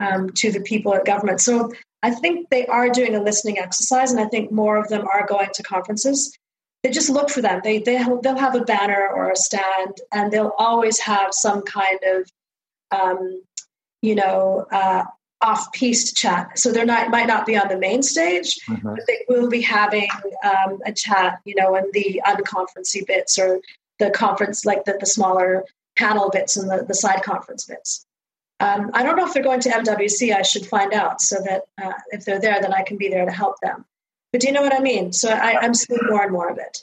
um, 0.00 0.30
to 0.36 0.52
the 0.52 0.60
people 0.60 0.94
at 0.94 1.04
government. 1.04 1.40
So 1.40 1.72
I 2.02 2.10
think 2.10 2.48
they 2.50 2.66
are 2.66 2.90
doing 2.90 3.14
a 3.14 3.22
listening 3.22 3.58
exercise 3.58 4.12
and 4.12 4.20
I 4.20 4.26
think 4.26 4.52
more 4.52 4.76
of 4.76 4.88
them 4.88 5.06
are 5.12 5.26
going 5.26 5.48
to 5.52 5.62
conferences. 5.62 6.36
They 6.82 6.90
just 6.90 7.10
look 7.10 7.30
for 7.30 7.40
them. 7.40 7.60
They, 7.64 7.78
they, 7.78 8.04
they'll 8.22 8.38
have 8.38 8.54
a 8.54 8.60
banner 8.60 9.08
or 9.08 9.30
a 9.30 9.36
stand 9.36 9.96
and 10.12 10.30
they'll 10.30 10.52
always 10.58 11.00
have 11.00 11.28
some 11.32 11.62
kind 11.62 11.98
of, 12.04 12.30
um, 12.90 13.42
you 14.02 14.14
know, 14.14 14.66
uh, 14.70 15.04
off-piste 15.44 16.16
chat. 16.16 16.58
So 16.58 16.72
they're 16.72 16.86
not 16.86 17.10
might 17.10 17.26
not 17.26 17.46
be 17.46 17.56
on 17.56 17.68
the 17.68 17.78
main 17.78 18.02
stage, 18.02 18.58
mm-hmm. 18.68 18.94
but 18.94 19.06
they 19.06 19.24
will 19.28 19.48
be 19.48 19.60
having 19.60 20.08
um, 20.42 20.80
a 20.84 20.92
chat, 20.92 21.40
you 21.44 21.54
know, 21.54 21.76
in 21.76 21.84
the 21.92 22.22
unconferencey 22.26 23.06
bits 23.06 23.38
or 23.38 23.60
the 23.98 24.10
conference, 24.10 24.64
like 24.64 24.84
the, 24.84 24.96
the 24.98 25.06
smaller 25.06 25.64
panel 25.96 26.30
bits 26.30 26.56
and 26.56 26.70
the, 26.70 26.84
the 26.84 26.94
side 26.94 27.22
conference 27.22 27.66
bits. 27.66 28.06
Um, 28.60 28.90
I 28.94 29.02
don't 29.02 29.16
know 29.16 29.26
if 29.26 29.34
they're 29.34 29.42
going 29.42 29.60
to 29.60 29.68
MWC. 29.68 30.34
I 30.34 30.42
should 30.42 30.66
find 30.66 30.92
out 30.92 31.20
so 31.20 31.36
that 31.44 31.62
uh, 31.82 31.92
if 32.10 32.24
they're 32.24 32.40
there, 32.40 32.60
then 32.60 32.72
I 32.72 32.82
can 32.82 32.96
be 32.96 33.08
there 33.08 33.24
to 33.24 33.32
help 33.32 33.56
them. 33.60 33.84
But 34.32 34.40
do 34.40 34.46
you 34.46 34.52
know 34.52 34.62
what 34.62 34.74
I 34.74 34.80
mean? 34.80 35.12
So 35.12 35.28
I, 35.28 35.64
am 35.64 35.74
seeing 35.74 36.00
more 36.08 36.22
and 36.22 36.32
more 36.32 36.48
of 36.48 36.58
it. 36.58 36.78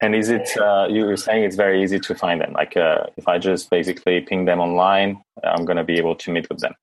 And 0.00 0.14
is 0.14 0.28
it, 0.28 0.56
uh, 0.58 0.86
you 0.90 1.06
were 1.06 1.16
saying 1.16 1.44
it's 1.44 1.56
very 1.56 1.82
easy 1.82 1.98
to 1.98 2.14
find 2.14 2.40
them? 2.40 2.52
Like 2.52 2.76
uh, 2.76 3.06
if 3.16 3.26
I 3.26 3.38
just 3.38 3.70
basically 3.70 4.20
ping 4.20 4.44
them 4.44 4.60
online, 4.60 5.22
I'm 5.42 5.64
going 5.64 5.78
to 5.78 5.84
be 5.84 5.96
able 5.96 6.16
to 6.16 6.30
meet 6.30 6.48
with 6.50 6.60
them. 6.60 6.74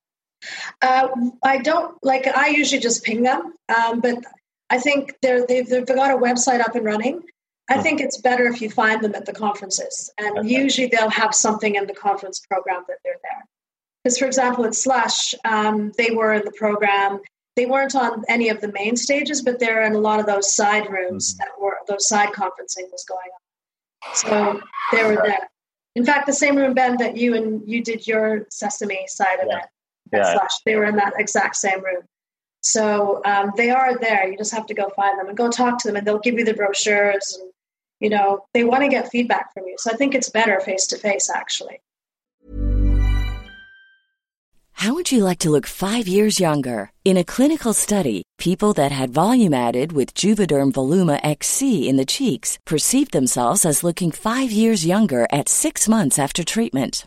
Uh, 0.82 1.08
I 1.42 1.58
don't 1.58 1.96
like. 2.02 2.26
I 2.26 2.48
usually 2.48 2.80
just 2.80 3.04
ping 3.04 3.22
them, 3.22 3.54
um, 3.68 4.00
but 4.00 4.18
I 4.70 4.78
think 4.78 5.14
they're 5.22 5.46
they've, 5.46 5.68
they've 5.68 5.86
got 5.86 6.10
a 6.10 6.16
website 6.16 6.60
up 6.60 6.74
and 6.74 6.84
running. 6.84 7.22
I 7.68 7.80
think 7.80 8.00
it's 8.00 8.20
better 8.20 8.44
if 8.46 8.60
you 8.60 8.68
find 8.68 9.02
them 9.02 9.14
at 9.14 9.24
the 9.24 9.32
conferences, 9.32 10.12
and 10.18 10.38
okay. 10.38 10.48
usually 10.48 10.88
they'll 10.88 11.10
have 11.10 11.34
something 11.34 11.76
in 11.76 11.86
the 11.86 11.94
conference 11.94 12.40
program 12.40 12.84
that 12.88 12.98
they're 13.04 13.16
there. 13.22 13.44
Because, 14.02 14.18
for 14.18 14.26
example, 14.26 14.66
at 14.66 14.74
Slush, 14.74 15.34
um, 15.46 15.92
they 15.96 16.10
were 16.10 16.34
in 16.34 16.44
the 16.44 16.52
program. 16.52 17.20
They 17.56 17.64
weren't 17.64 17.94
on 17.94 18.24
any 18.28 18.50
of 18.50 18.60
the 18.60 18.70
main 18.72 18.96
stages, 18.96 19.40
but 19.40 19.60
they're 19.60 19.84
in 19.84 19.94
a 19.94 19.98
lot 19.98 20.20
of 20.20 20.26
those 20.26 20.54
side 20.54 20.90
rooms 20.90 21.32
mm-hmm. 21.32 21.38
that 21.38 21.62
were 21.62 21.78
those 21.88 22.06
side 22.06 22.30
conferencing 22.30 22.90
was 22.92 23.04
going 23.08 23.30
on. 23.32 24.14
So 24.14 24.60
they 24.92 25.04
were 25.04 25.22
there. 25.24 25.48
In 25.94 26.04
fact, 26.04 26.26
the 26.26 26.32
same 26.32 26.56
room, 26.56 26.74
Ben, 26.74 26.98
that 26.98 27.16
you 27.16 27.34
and 27.34 27.66
you 27.66 27.82
did 27.82 28.06
your 28.06 28.46
Sesame 28.50 29.06
side 29.06 29.38
yeah. 29.38 29.44
event 29.44 29.66
yeah. 30.16 30.32
Slush. 30.32 30.52
They 30.64 30.76
were 30.76 30.84
in 30.84 30.96
that 30.96 31.14
exact 31.18 31.56
same 31.56 31.82
room. 31.84 32.02
So 32.62 33.20
um, 33.24 33.52
they 33.56 33.70
are 33.70 33.98
there. 33.98 34.28
You 34.28 34.38
just 34.38 34.54
have 34.54 34.66
to 34.66 34.74
go 34.74 34.88
find 34.90 35.18
them 35.18 35.28
and 35.28 35.36
go 35.36 35.50
talk 35.50 35.78
to 35.80 35.88
them, 35.88 35.96
and 35.96 36.06
they'll 36.06 36.18
give 36.18 36.38
you 36.38 36.44
the 36.44 36.54
brochures. 36.54 37.38
And 37.38 37.50
you 38.00 38.10
know, 38.10 38.44
they 38.54 38.64
want 38.64 38.82
to 38.82 38.88
get 38.88 39.10
feedback 39.10 39.52
from 39.52 39.66
you. 39.66 39.76
So 39.78 39.90
I 39.90 39.96
think 39.96 40.14
it's 40.14 40.30
better 40.30 40.60
face 40.60 40.86
to 40.88 40.98
face, 40.98 41.30
actually. 41.30 41.80
How 44.84 44.92
would 44.92 45.12
you 45.12 45.24
like 45.24 45.38
to 45.38 45.50
look 45.50 45.66
five 45.66 46.06
years 46.06 46.40
younger? 46.40 46.90
In 47.04 47.16
a 47.16 47.24
clinical 47.24 47.72
study, 47.72 48.22
people 48.38 48.74
that 48.74 48.92
had 48.92 49.14
volume 49.14 49.54
added 49.54 49.92
with 49.92 50.12
Juvederm 50.14 50.72
Voluma 50.72 51.20
XC 51.22 51.88
in 51.88 51.96
the 51.96 52.04
cheeks 52.04 52.58
perceived 52.66 53.12
themselves 53.12 53.64
as 53.64 53.84
looking 53.84 54.10
five 54.10 54.50
years 54.50 54.84
younger 54.84 55.26
at 55.32 55.48
six 55.48 55.88
months 55.88 56.18
after 56.18 56.44
treatment. 56.44 57.06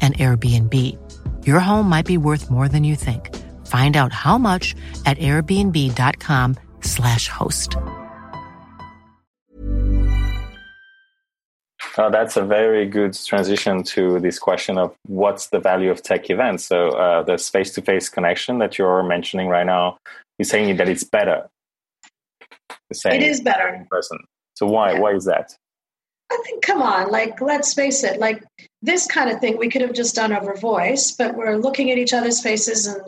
an 0.00 0.14
Airbnb. 0.14 0.74
Your 1.46 1.60
home 1.60 1.88
might 1.88 2.06
be 2.06 2.16
worth 2.16 2.50
more 2.50 2.68
than 2.68 2.82
you 2.84 2.96
think. 2.96 3.36
Find 3.66 3.96
out 3.96 4.12
how 4.12 4.38
much 4.38 4.74
at 5.04 5.18
airbnb.com/slash 5.18 7.28
host. 7.28 7.76
Uh, 11.98 12.08
that's 12.10 12.36
a 12.36 12.44
very 12.44 12.86
good 12.86 13.12
transition 13.12 13.82
to 13.82 14.20
this 14.20 14.38
question 14.38 14.78
of 14.78 14.94
what's 15.06 15.48
the 15.48 15.58
value 15.58 15.90
of 15.90 16.00
tech 16.00 16.30
events. 16.30 16.64
So, 16.64 16.90
uh, 16.90 17.24
this 17.24 17.48
face 17.48 17.72
to 17.72 17.82
face 17.82 18.08
connection 18.08 18.58
that 18.58 18.78
you're 18.78 19.02
mentioning 19.02 19.48
right 19.48 19.66
now, 19.66 19.98
you're 20.38 20.46
saying 20.46 20.76
that 20.76 20.88
it's 20.88 21.02
better. 21.02 21.48
It 22.90 23.22
is 23.22 23.40
better 23.40 23.68
in 23.68 23.86
person. 23.86 24.18
So, 24.54 24.66
why? 24.66 24.92
Yeah. 24.92 25.00
Why 25.00 25.14
is 25.14 25.24
that? 25.24 25.56
I 26.30 26.40
think, 26.44 26.62
come 26.62 26.82
on, 26.82 27.10
like, 27.10 27.40
let's 27.40 27.74
face 27.74 28.04
it, 28.04 28.20
like 28.20 28.44
this 28.82 29.06
kind 29.06 29.30
of 29.30 29.40
thing 29.40 29.56
we 29.56 29.68
could 29.68 29.82
have 29.82 29.92
just 29.92 30.14
done 30.14 30.32
over 30.32 30.54
voice, 30.54 31.12
but 31.12 31.34
we're 31.34 31.56
looking 31.56 31.90
at 31.90 31.98
each 31.98 32.12
other's 32.12 32.40
faces 32.40 32.86
and 32.86 33.02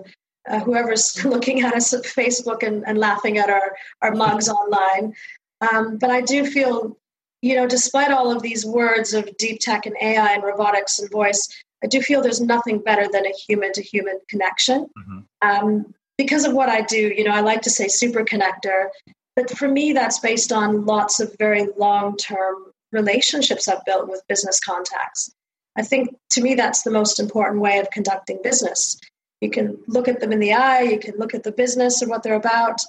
uh, 0.49 0.61
whoever's 0.61 1.25
looking 1.25 1.63
at 1.63 1.75
us 1.75 1.93
at 1.93 2.05
Facebook 2.05 2.63
and, 2.63 2.85
and 2.87 2.99
laughing 2.99 3.39
at 3.39 3.51
our, 3.51 3.77
our 4.03 4.15
mugs 4.15 4.49
online. 4.49 5.15
Um, 5.61 5.99
but 5.99 6.11
I 6.11 6.23
do 6.23 6.47
feel, 6.47 6.97
you 7.43 7.55
know, 7.55 7.67
despite 7.67 8.11
all 8.11 8.33
of 8.33 8.43
these 8.43 8.65
words 8.65 9.15
of 9.15 9.37
deep 9.37 9.61
tech 9.61 9.87
and 9.87 9.97
AI 10.01 10.33
and 10.33 10.43
robotics 10.43 10.99
and 10.99 11.11
voice, 11.11 11.47
I 11.83 11.87
do 11.87 12.03
feel 12.03 12.23
there's 12.23 12.41
nothing 12.41 12.79
better 12.79 13.07
than 13.11 13.27
a 13.27 13.31
human 13.31 13.73
to 13.73 13.83
human 13.83 14.19
connection. 14.29 14.87
Mm-hmm. 14.99 15.19
Um, 15.49 15.95
because 16.19 16.45
of 16.45 16.53
what 16.53 16.69
I 16.69 16.83
do, 16.83 17.15
you 17.17 17.25
know, 17.25 17.31
I 17.31 17.41
like 17.41 17.63
to 17.63 17.71
say 17.71 17.89
super 17.89 18.25
connector, 18.25 18.89
but 19.37 19.51
for 19.57 19.69
me, 19.69 19.93
that's 19.93 20.19
based 20.19 20.53
on 20.53 20.85
lots 20.85 21.21
of 21.21 21.35
very 21.39 21.69
long 21.79 22.17
term 22.17 22.73
relationships 22.93 23.69
I've 23.69 23.85
built 23.87 24.09
with 24.09 24.27
business 24.29 24.61
contacts. 24.61 25.33
I 25.81 25.83
think 25.83 26.15
to 26.31 26.43
me, 26.43 26.55
that's 26.55 26.83
the 26.83 26.91
most 26.91 27.19
important 27.19 27.63
way 27.63 27.79
of 27.79 27.91
conducting 27.91 28.39
business. 28.43 29.01
You 29.41 29.49
can 29.49 29.79
look 29.89 30.09
at 30.09 30.21
them 30.21 30.31
in 30.31 30.39
the 30.39 30.53
eye, 30.53 30.83
you 30.83 30.99
can 30.99 31.17
look 31.17 31.33
at 31.33 31.43
the 31.43 31.53
business 31.53 32.03
and 32.03 32.11
what 32.11 32.23
they're 32.23 32.35
about. 32.35 32.81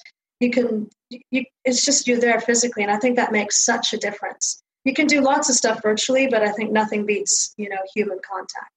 You 0.42 0.52
can, 0.52 0.90
you, 1.10 1.46
it's 1.64 1.86
just 1.86 2.06
you're 2.06 2.20
there 2.20 2.42
physically. 2.42 2.84
And 2.84 2.92
I 2.92 2.98
think 2.98 3.16
that 3.16 3.32
makes 3.32 3.64
such 3.64 3.94
a 3.94 3.98
difference. 3.98 4.62
You 4.84 4.94
can 4.94 5.08
do 5.08 5.22
lots 5.22 5.48
of 5.48 5.56
stuff 5.56 5.82
virtually, 5.82 6.28
but 6.28 6.42
I 6.42 6.52
think 6.52 6.74
nothing 6.74 7.06
beats, 7.06 7.54
you 7.56 7.70
know, 7.70 7.78
human 7.96 8.20
contact. 8.30 8.72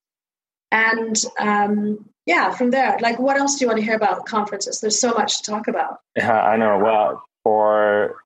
And 0.71 1.25
um, 1.41 2.09
yeah, 2.25 2.53
from 2.53 2.71
there, 2.71 2.97
like, 3.01 3.19
what 3.19 3.37
else 3.37 3.57
do 3.57 3.65
you 3.65 3.69
want 3.69 3.81
to 3.81 3.85
hear 3.85 3.97
about 3.97 4.27
conferences? 4.27 4.81
There's 4.81 5.01
so 5.01 5.11
much 5.11 5.43
to 5.43 5.51
talk 5.51 5.67
about. 5.67 5.99
Yeah, 6.17 6.41
I 6.41 6.57
know. 6.57 6.79
Well, 6.79 7.25
for 7.43 8.17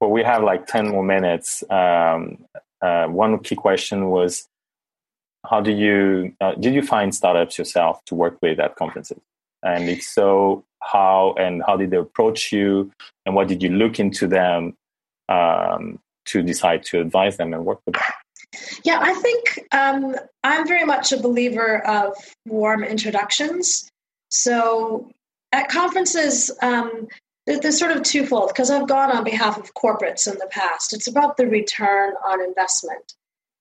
well, 0.00 0.10
we 0.10 0.22
have 0.22 0.44
like 0.44 0.66
10 0.66 0.88
more 0.88 1.02
minutes. 1.02 1.64
Um, 1.68 2.44
uh, 2.80 3.06
one 3.06 3.40
key 3.40 3.56
question 3.56 4.10
was 4.10 4.46
how 5.48 5.60
do 5.60 5.70
you 5.70 6.34
uh, 6.40 6.54
did 6.54 6.74
you 6.74 6.82
find 6.82 7.14
startups 7.14 7.58
yourself 7.58 8.04
to 8.06 8.14
work 8.14 8.38
with 8.42 8.58
at 8.58 8.76
conferences 8.76 9.20
and 9.62 9.88
if 9.88 10.02
so 10.02 10.64
how 10.82 11.34
and 11.38 11.62
how 11.66 11.76
did 11.76 11.90
they 11.90 11.96
approach 11.96 12.52
you 12.52 12.90
and 13.26 13.34
what 13.34 13.48
did 13.48 13.62
you 13.62 13.70
look 13.70 13.98
into 13.98 14.26
them 14.26 14.74
um, 15.28 15.98
to 16.26 16.42
decide 16.42 16.82
to 16.82 17.00
advise 17.00 17.36
them 17.36 17.52
and 17.52 17.64
work 17.64 17.80
with 17.86 17.94
them 17.94 18.02
yeah 18.84 18.98
i 19.00 19.14
think 19.14 19.60
um, 19.72 20.14
i'm 20.42 20.66
very 20.66 20.84
much 20.84 21.12
a 21.12 21.20
believer 21.20 21.86
of 21.86 22.14
warm 22.46 22.84
introductions 22.84 23.88
so 24.30 25.10
at 25.52 25.68
conferences 25.68 26.50
um, 26.62 27.06
they're 27.46 27.72
sort 27.72 27.92
of 27.92 28.02
twofold 28.02 28.48
because 28.48 28.70
I've 28.70 28.88
gone 28.88 29.14
on 29.14 29.22
behalf 29.22 29.58
of 29.58 29.74
corporates 29.74 30.30
in 30.30 30.38
the 30.38 30.48
past. 30.50 30.94
It's 30.94 31.06
about 31.06 31.36
the 31.36 31.46
return 31.46 32.14
on 32.26 32.42
investment. 32.42 33.12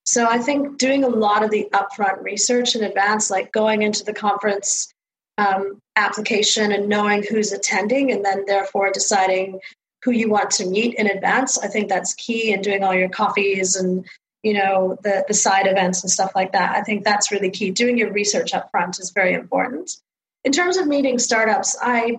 So 0.06 0.28
I 0.28 0.38
think 0.40 0.78
doing 0.78 1.04
a 1.04 1.10
lot 1.10 1.44
of 1.44 1.52
the 1.52 1.68
upfront 1.72 2.24
research 2.24 2.76
in 2.76 2.84
advance, 2.84 3.30
like 3.30 3.52
going 3.52 3.82
into 3.84 4.04
the 4.04 4.14
conference 4.14 4.94
um, 5.38 5.80
application 5.96 6.72
and 6.72 6.90
knowing 6.90 7.24
who's 7.24 7.52
attending, 7.52 8.12
and 8.12 8.24
then 8.24 8.46
therefore 8.46 8.92
deciding 8.92 9.60
who 10.04 10.12
you 10.12 10.30
want 10.30 10.52
to 10.52 10.68
meet 10.68 10.96
in 10.96 11.08
advance. 11.08 11.58
I 11.58 11.68
think 11.68 11.90
that's 11.90 12.14
key 12.14 12.52
in 12.52 12.62
doing 12.62 12.84
all 12.84 12.94
your 12.94 13.10
coffees 13.10 13.76
and 13.76 14.06
you 14.44 14.54
know 14.54 14.98
the 15.04 15.24
the 15.28 15.34
side 15.34 15.68
events 15.68 16.04
and 16.04 16.12
stuff 16.12 16.34
like 16.36 16.52
that. 16.52 16.76
I 16.76 16.82
think 16.82 17.04
that's 17.04 17.32
really 17.32 17.50
key. 17.50 17.72
Doing 17.72 17.98
your 17.98 18.12
research 18.12 18.54
up 18.54 18.70
front 18.72 19.00
is 19.00 19.12
very 19.12 19.34
important. 19.34 19.92
In 20.44 20.52
terms 20.52 20.76
of 20.76 20.88
meeting 20.88 21.18
startups, 21.18 21.78
I 21.82 22.18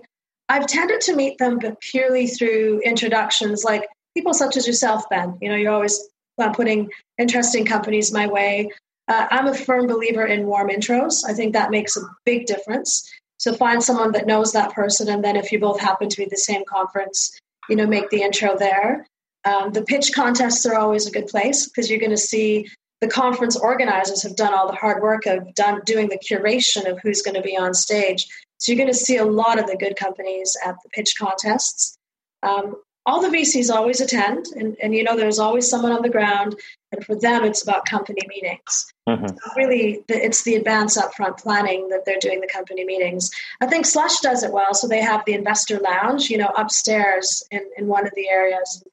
I've 0.49 0.65
tended 0.65 1.01
to 1.01 1.15
meet 1.15 1.37
them 1.37 1.59
but 1.59 1.79
purely 1.79 2.27
through 2.27 2.81
introductions, 2.83 3.63
like 3.63 3.87
people 4.15 4.33
such 4.33 4.57
as 4.57 4.65
yourself, 4.65 5.07
Ben. 5.09 5.37
You 5.41 5.49
know, 5.49 5.55
you're 5.55 5.73
always 5.73 6.09
uh, 6.37 6.51
putting 6.53 6.89
interesting 7.17 7.65
companies 7.65 8.11
my 8.11 8.27
way. 8.27 8.71
Uh, 9.07 9.27
I'm 9.29 9.47
a 9.47 9.53
firm 9.53 9.87
believer 9.87 10.25
in 10.25 10.47
warm 10.47 10.69
intros. 10.69 11.23
I 11.27 11.33
think 11.33 11.53
that 11.53 11.71
makes 11.71 11.95
a 11.95 12.01
big 12.25 12.45
difference. 12.45 13.09
So 13.37 13.53
find 13.53 13.83
someone 13.83 14.13
that 14.13 14.27
knows 14.27 14.53
that 14.53 14.73
person, 14.73 15.09
and 15.09 15.23
then 15.23 15.35
if 15.35 15.51
you 15.51 15.59
both 15.59 15.79
happen 15.79 16.09
to 16.09 16.17
be 16.17 16.25
the 16.25 16.37
same 16.37 16.63
conference, 16.67 17.39
you 17.69 17.75
know, 17.75 17.85
make 17.85 18.09
the 18.09 18.21
intro 18.21 18.57
there. 18.57 19.05
Um, 19.43 19.71
the 19.73 19.83
pitch 19.83 20.13
contests 20.13 20.65
are 20.65 20.75
always 20.75 21.05
a 21.05 21.11
good 21.11 21.27
place 21.27 21.67
because 21.67 21.89
you're 21.89 21.99
going 21.99 22.11
to 22.11 22.17
see 22.17 22.67
the 23.01 23.07
conference 23.07 23.55
organizers 23.55 24.23
have 24.23 24.35
done 24.35 24.53
all 24.53 24.67
the 24.67 24.77
hard 24.77 25.03
work 25.03 25.25
of 25.25 25.53
done 25.53 25.81
doing 25.85 26.09
the 26.09 26.17
curation 26.17 26.89
of 26.89 26.99
who's 27.03 27.21
going 27.21 27.35
to 27.35 27.41
be 27.41 27.57
on 27.57 27.73
stage. 27.73 28.25
So 28.57 28.71
you're 28.71 28.77
going 28.77 28.91
to 28.91 28.97
see 28.97 29.17
a 29.17 29.25
lot 29.25 29.59
of 29.59 29.67
the 29.67 29.77
good 29.77 29.95
companies 29.95 30.55
at 30.65 30.75
the 30.81 30.89
pitch 30.89 31.15
contests. 31.19 31.97
Um, 32.41 32.75
all 33.05 33.21
the 33.21 33.35
VCs 33.35 33.69
always 33.69 34.01
attend, 34.01 34.47
and, 34.55 34.75
and 34.81 34.95
you 34.95 35.03
know, 35.03 35.15
there's 35.15 35.37
always 35.37 35.69
someone 35.69 35.91
on 35.91 36.01
the 36.01 36.09
ground. 36.09 36.55
And 36.91 37.05
for 37.05 37.15
them, 37.15 37.43
it's 37.43 37.61
about 37.61 37.85
company 37.85 38.21
meetings. 38.27 38.91
Mm-hmm. 39.07 39.27
So 39.27 39.51
really, 39.55 40.03
it's 40.07 40.43
the 40.43 40.55
advance 40.55 40.97
upfront 40.97 41.37
planning 41.37 41.89
that 41.89 42.05
they're 42.05 42.19
doing 42.19 42.41
the 42.41 42.47
company 42.47 42.83
meetings. 42.83 43.29
I 43.61 43.67
think 43.67 43.85
Slush 43.85 44.19
does 44.21 44.43
it 44.43 44.51
well. 44.51 44.73
So 44.73 44.87
they 44.87 45.01
have 45.01 45.23
the 45.25 45.33
investor 45.33 45.79
lounge, 45.79 46.29
you 46.29 46.37
know, 46.37 46.51
upstairs 46.57 47.43
in, 47.51 47.61
in 47.77 47.87
one 47.87 48.07
of 48.07 48.13
the 48.15 48.27
areas. 48.27 48.83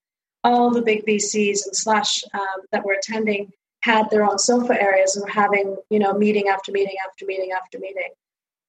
All 0.44 0.70
the 0.70 0.82
big 0.82 1.06
VCs 1.06 1.64
and 1.64 1.74
Slush 1.76 2.24
um, 2.34 2.66
that 2.72 2.84
were 2.84 2.94
attending 2.94 3.52
had 3.80 4.10
their 4.10 4.24
own 4.24 4.38
sofa 4.38 4.80
areas 4.80 5.16
and 5.16 5.24
were 5.24 5.30
having, 5.30 5.76
you 5.90 5.98
know, 5.98 6.12
meeting 6.12 6.48
after 6.48 6.70
meeting 6.70 6.96
after 7.08 7.24
meeting 7.24 7.52
after 7.52 7.78
meeting. 7.78 8.10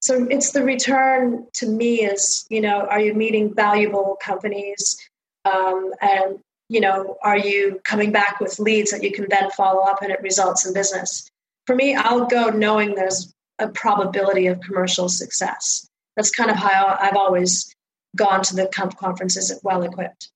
So 0.01 0.27
it's 0.29 0.51
the 0.51 0.63
return 0.63 1.47
to 1.53 1.65
me 1.65 2.03
is, 2.03 2.45
you 2.49 2.61
know, 2.61 2.81
are 2.81 2.99
you 2.99 3.13
meeting 3.13 3.53
valuable 3.53 4.17
companies? 4.21 4.97
Um, 5.45 5.91
and, 6.01 6.39
you 6.69 6.79
know, 6.79 7.17
are 7.23 7.37
you 7.37 7.81
coming 7.83 8.11
back 8.11 8.39
with 8.39 8.59
leads 8.59 8.91
that 8.91 9.03
you 9.03 9.11
can 9.11 9.27
then 9.29 9.49
follow 9.51 9.81
up 9.81 10.01
and 10.01 10.11
it 10.11 10.21
results 10.21 10.65
in 10.65 10.73
business? 10.73 11.29
For 11.65 11.75
me, 11.75 11.95
I'll 11.95 12.25
go 12.25 12.49
knowing 12.49 12.95
there's 12.95 13.33
a 13.59 13.69
probability 13.69 14.47
of 14.47 14.59
commercial 14.61 15.09
success. 15.09 15.87
That's 16.15 16.31
kind 16.31 16.49
of 16.49 16.57
how 16.57 16.97
I've 16.99 17.15
always 17.15 17.73
gone 18.15 18.43
to 18.43 18.55
the 18.55 18.67
conferences 18.67 19.57
well 19.63 19.83
equipped. 19.83 20.29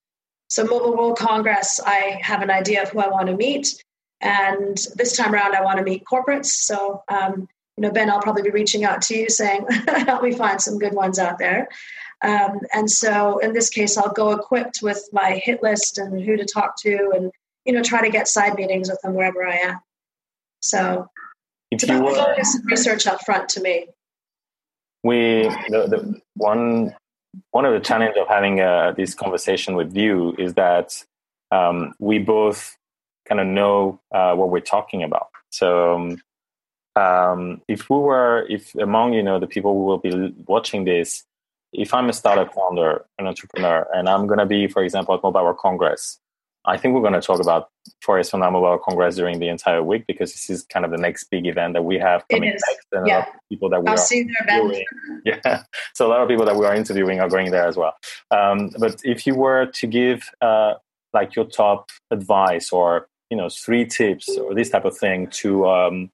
So, 0.49 0.63
Mobile 0.63 0.95
World 0.95 1.17
Congress, 1.17 1.79
I 1.85 2.19
have 2.21 2.41
an 2.41 2.49
idea 2.49 2.83
of 2.83 2.89
who 2.89 2.99
I 2.99 3.09
want 3.09 3.27
to 3.27 3.35
meet. 3.35 3.83
And 4.21 4.77
this 4.95 5.15
time 5.15 5.33
around, 5.33 5.55
I 5.55 5.61
want 5.61 5.77
to 5.77 5.83
meet 5.83 6.03
corporates. 6.05 6.47
So, 6.47 7.03
um, 7.09 7.47
you 7.75 7.81
know, 7.81 7.91
Ben, 7.91 8.09
I'll 8.09 8.21
probably 8.21 8.41
be 8.41 8.49
reaching 8.49 8.83
out 8.83 9.01
to 9.03 9.15
you 9.15 9.29
saying, 9.29 9.67
help 9.87 10.23
me 10.23 10.31
find 10.31 10.59
some 10.59 10.79
good 10.79 10.93
ones 10.93 11.19
out 11.19 11.37
there. 11.37 11.67
Um, 12.23 12.61
and 12.73 12.89
so 12.89 13.37
in 13.39 13.53
this 13.53 13.69
case, 13.69 13.97
I'll 13.97 14.11
go 14.11 14.31
equipped 14.31 14.79
with 14.81 15.07
my 15.11 15.39
hit 15.43 15.61
list 15.61 15.97
and 15.97 16.21
who 16.21 16.35
to 16.37 16.45
talk 16.45 16.75
to 16.81 17.11
and, 17.15 17.31
you 17.65 17.73
know, 17.73 17.83
try 17.83 18.01
to 18.01 18.09
get 18.09 18.27
side 18.27 18.55
meetings 18.55 18.89
with 18.89 18.99
them 19.01 19.13
wherever 19.13 19.45
I 19.45 19.57
am. 19.57 19.79
So 20.61 21.07
if 21.69 21.75
it's 21.75 21.83
about 21.83 22.03
were, 22.03 22.15
focus 22.15 22.55
and 22.55 22.65
research 22.65 23.05
up 23.05 23.23
front 23.23 23.49
to 23.49 23.61
me. 23.61 23.87
We, 25.03 25.43
the, 25.69 25.87
the 25.87 26.21
one, 26.35 26.95
one 27.51 27.65
of 27.65 27.73
the 27.73 27.79
challenges 27.79 28.17
of 28.19 28.27
having 28.27 28.61
uh, 28.61 28.93
this 28.97 29.13
conversation 29.13 29.75
with 29.75 29.95
you 29.95 30.35
is 30.39 30.55
that 30.55 31.03
um, 31.51 31.93
we 31.99 32.17
both 32.19 32.75
kind 33.27 33.39
of 33.39 33.47
know 33.47 33.99
uh, 34.11 34.33
what 34.33 34.49
we're 34.49 34.59
talking 34.59 35.03
about. 35.03 35.27
So 35.49 35.95
um, 35.95 36.21
um, 36.95 37.61
if 37.67 37.89
we 37.89 37.97
were, 37.97 38.45
if 38.49 38.73
among 38.75 39.13
you 39.13 39.21
know 39.21 39.39
the 39.39 39.47
people 39.47 39.73
who 39.73 39.85
will 39.85 39.97
be 39.99 40.33
watching 40.47 40.83
this, 40.83 41.23
if 41.73 41.93
I'm 41.93 42.09
a 42.09 42.13
startup 42.13 42.53
founder, 42.53 43.05
an 43.19 43.27
entrepreneur, 43.27 43.87
and 43.93 44.07
I'm 44.07 44.27
going 44.27 44.39
to 44.39 44.45
be, 44.45 44.67
for 44.67 44.83
example, 44.83 45.15
at 45.15 45.23
Mobile 45.23 45.43
World 45.43 45.57
Congress, 45.57 46.19
I 46.65 46.75
think 46.77 46.93
we're 46.93 47.01
going 47.01 47.13
to 47.13 47.21
talk 47.21 47.39
about 47.39 47.69
Forest 48.01 48.31
from 48.31 48.41
Mobile 48.41 48.61
World 48.61 48.81
Congress 48.81 49.15
during 49.15 49.39
the 49.39 49.47
entire 49.47 49.81
week 49.81 50.05
because 50.05 50.33
this 50.33 50.49
is 50.49 50.63
kind 50.63 50.83
of 50.83 50.91
the 50.91 50.97
next 50.97 51.25
big 51.25 51.47
event 51.47 51.73
that 51.73 51.83
we 51.83 51.97
have 51.97 52.27
coming 52.29 52.49
next, 52.49 52.87
and 52.91 53.07
yeah. 53.07 53.15
a 53.15 53.19
lot 53.19 53.27
of 53.27 53.49
people 53.49 53.69
that 53.69 53.81
we 53.81 53.87
I'll 53.87 53.97
are 53.97 54.13
interviewing. 54.13 54.85
Yeah, 55.25 55.63
so 55.93 56.07
a 56.07 56.09
lot 56.09 56.21
of 56.21 56.29
people 56.29 56.45
that 56.45 56.55
we 56.55 56.65
are 56.65 56.73
interviewing 56.73 57.19
are 57.19 57.27
going 57.27 57.51
there 57.51 57.67
as 57.67 57.75
well. 57.75 57.93
Um, 58.31 58.71
but 58.79 59.01
if 59.03 59.27
you 59.27 59.35
were 59.35 59.65
to 59.65 59.87
give 59.87 60.23
uh, 60.41 60.75
like 61.13 61.35
your 61.35 61.45
top 61.45 61.89
advice 62.11 62.71
or 62.71 63.07
you 63.29 63.35
know 63.35 63.49
three 63.49 63.85
tips 63.85 64.37
or 64.37 64.53
this 64.53 64.69
type 64.69 64.85
of 64.85 64.97
thing 64.97 65.27
to 65.41 65.67
um, 65.67 66.11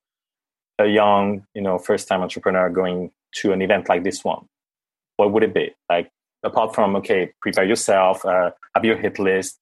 a 0.80 0.88
young, 0.88 1.46
you 1.54 1.62
know, 1.62 1.78
first 1.78 2.08
time 2.08 2.22
entrepreneur 2.22 2.70
going 2.70 3.12
to 3.36 3.52
an 3.52 3.62
event 3.62 3.89
like 3.89 4.04
this 4.04 4.24
one, 4.24 4.46
what 5.17 5.32
would 5.32 5.43
it 5.43 5.54
be? 5.54 5.73
Like, 5.89 6.10
apart 6.43 6.76
from, 6.76 6.95
okay, 6.97 7.32
prepare 7.41 7.65
yourself, 7.65 8.26
uh, 8.26 8.52
have 8.76 8.86
your 8.86 8.97
hit 8.97 9.19
list, 9.19 9.58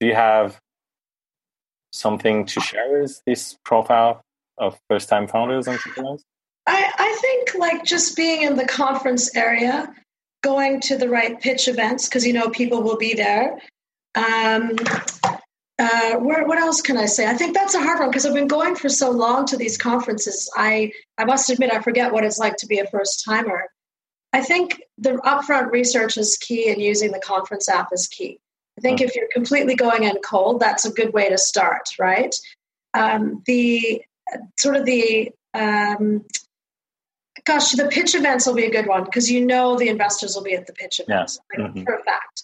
do 0.00 0.06
you 0.06 0.14
have 0.14 0.58
something 1.92 2.44
to 2.46 2.60
share 2.60 3.00
with 3.00 3.22
this 3.26 3.56
profile 3.64 4.22
of 4.58 4.78
first 4.88 5.08
time 5.08 5.28
founders 5.28 5.66
and 5.66 5.76
entrepreneurs? 5.76 6.22
I, 6.66 6.90
I 6.98 7.18
think 7.20 7.54
like 7.58 7.84
just 7.84 8.16
being 8.16 8.42
in 8.42 8.56
the 8.56 8.66
conference 8.66 9.34
area, 9.36 9.94
going 10.42 10.80
to 10.80 10.96
the 10.96 11.08
right 11.08 11.40
pitch 11.40 11.68
events, 11.68 12.08
because 12.08 12.26
you 12.26 12.32
know 12.32 12.48
people 12.48 12.82
will 12.82 12.96
be 12.96 13.14
there. 13.14 13.58
Um, 14.14 14.76
uh, 15.78 16.16
where, 16.16 16.46
what 16.46 16.58
else 16.58 16.80
can 16.80 16.96
I 16.96 17.06
say? 17.06 17.26
I 17.26 17.34
think 17.34 17.54
that's 17.54 17.74
a 17.74 17.80
hard 17.80 17.98
one 17.98 18.10
because 18.10 18.24
I've 18.24 18.34
been 18.34 18.46
going 18.46 18.76
for 18.76 18.88
so 18.88 19.10
long 19.10 19.44
to 19.46 19.56
these 19.56 19.76
conferences. 19.76 20.50
I, 20.56 20.92
I 21.18 21.24
must 21.24 21.50
admit, 21.50 21.72
I 21.72 21.80
forget 21.80 22.12
what 22.12 22.24
it's 22.24 22.38
like 22.38 22.56
to 22.58 22.66
be 22.66 22.78
a 22.78 22.86
first 22.86 23.24
timer. 23.24 23.68
I 24.34 24.40
think 24.40 24.82
the 24.98 25.12
upfront 25.12 25.70
research 25.70 26.16
is 26.16 26.36
key 26.36 26.68
and 26.68 26.82
using 26.82 27.12
the 27.12 27.20
conference 27.20 27.68
app 27.68 27.90
is 27.92 28.08
key. 28.08 28.40
I 28.76 28.80
think 28.80 29.00
if 29.00 29.14
you're 29.14 29.28
completely 29.32 29.76
going 29.76 30.02
in 30.02 30.16
cold, 30.24 30.58
that's 30.58 30.84
a 30.84 30.90
good 30.90 31.12
way 31.12 31.28
to 31.28 31.38
start, 31.38 31.90
right? 32.00 32.34
Um, 32.94 33.44
the 33.46 34.02
sort 34.58 34.74
of 34.74 34.86
the 34.86 35.30
um, 35.54 36.24
gosh, 37.44 37.70
the 37.72 37.86
pitch 37.86 38.16
events 38.16 38.44
will 38.44 38.54
be 38.54 38.64
a 38.64 38.72
good 38.72 38.88
one 38.88 39.04
because 39.04 39.30
you 39.30 39.46
know 39.46 39.76
the 39.78 39.88
investors 39.88 40.34
will 40.34 40.42
be 40.42 40.54
at 40.54 40.66
the 40.66 40.72
pitch 40.72 40.98
events 40.98 41.38
yeah. 41.56 41.62
like, 41.62 41.70
mm-hmm. 41.70 41.84
for 41.84 41.94
a 41.94 42.02
fact. 42.02 42.42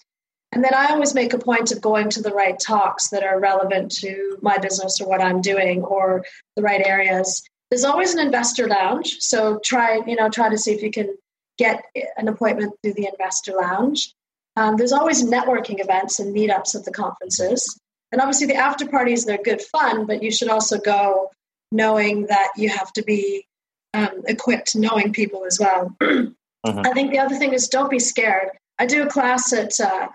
And 0.53 0.63
then 0.63 0.75
I 0.75 0.93
always 0.93 1.13
make 1.13 1.33
a 1.33 1.39
point 1.39 1.73
of 1.73 1.81
going 1.81 2.09
to 2.11 2.23
the 2.23 2.33
right 2.33 2.59
talks 2.59 3.09
that 3.09 3.25
are 3.25 3.41
relevant 3.41 3.91
to 3.97 4.39
my 4.43 4.59
business 4.59 5.01
or 5.01 5.09
what 5.09 5.21
I'm 5.21 5.41
doing 5.41 5.83
or 5.83 6.25
the 6.55 6.63
right 6.63 6.87
areas. 6.87 7.43
There's 7.69 7.85
always 7.85 8.15
an 8.15 8.25
investor 8.25 8.69
lounge. 8.69 9.17
So 9.19 9.59
try, 9.65 10.01
you 10.07 10.15
know, 10.15 10.29
try 10.29 10.49
to 10.49 10.59
see 10.59 10.73
if 10.73 10.83
you 10.83 10.93
can 10.93 11.17
get 11.61 11.85
an 12.17 12.27
appointment 12.27 12.75
through 12.83 12.95
the 12.95 13.07
investor 13.07 13.53
lounge. 13.53 14.15
Um, 14.57 14.77
there's 14.77 14.93
always 14.93 15.23
networking 15.23 15.79
events 15.79 16.19
and 16.19 16.35
meetups 16.35 16.75
at 16.75 16.85
the 16.85 16.91
conferences. 16.91 17.79
And 18.11 18.21
obviously 18.21 18.47
the 18.47 18.57
after 18.57 18.89
parties, 18.89 19.25
they're 19.25 19.43
good 19.43 19.61
fun, 19.61 20.07
but 20.07 20.23
you 20.23 20.33
should 20.33 20.49
also 20.49 20.79
go 20.79 21.31
knowing 21.71 22.27
that 22.27 22.49
you 22.57 22.71
have 22.71 22.93
to 22.95 23.03
be 23.03 23.47
um, 23.93 24.23
equipped, 24.27 24.75
knowing 24.75 25.13
people 25.13 25.45
as 25.45 25.59
well. 25.61 25.97
Mm-hmm. 26.67 26.81
I 26.85 26.93
think 26.93 27.11
the 27.11 27.19
other 27.21 27.37
thing 27.37 27.55
is 27.55 27.69
don't 27.69 27.89
be 27.89 27.99
scared. 27.99 28.51
I 28.79 28.85
do 28.85 29.03
a 29.03 29.09
class 29.09 29.51
at 29.55 29.81
uh, 29.81 30.09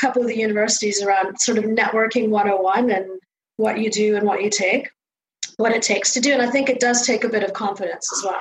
couple 0.00 0.22
of 0.22 0.28
the 0.28 0.36
universities 0.36 1.02
around 1.02 1.38
sort 1.38 1.58
of 1.58 1.64
networking 1.64 2.30
101 2.30 2.90
and 2.90 3.20
what 3.58 3.78
you 3.78 3.90
do 3.90 4.16
and 4.16 4.26
what 4.26 4.42
you 4.42 4.48
take 4.48 4.88
what 5.60 5.72
it 5.72 5.82
takes 5.82 6.12
to 6.14 6.20
do. 6.20 6.32
And 6.32 6.42
i 6.42 6.50
think 6.50 6.68
it 6.68 6.80
does 6.80 7.06
take 7.06 7.22
a 7.24 7.28
bit 7.28 7.42
of 7.42 7.52
confidence 7.52 8.10
as 8.12 8.24
well. 8.24 8.40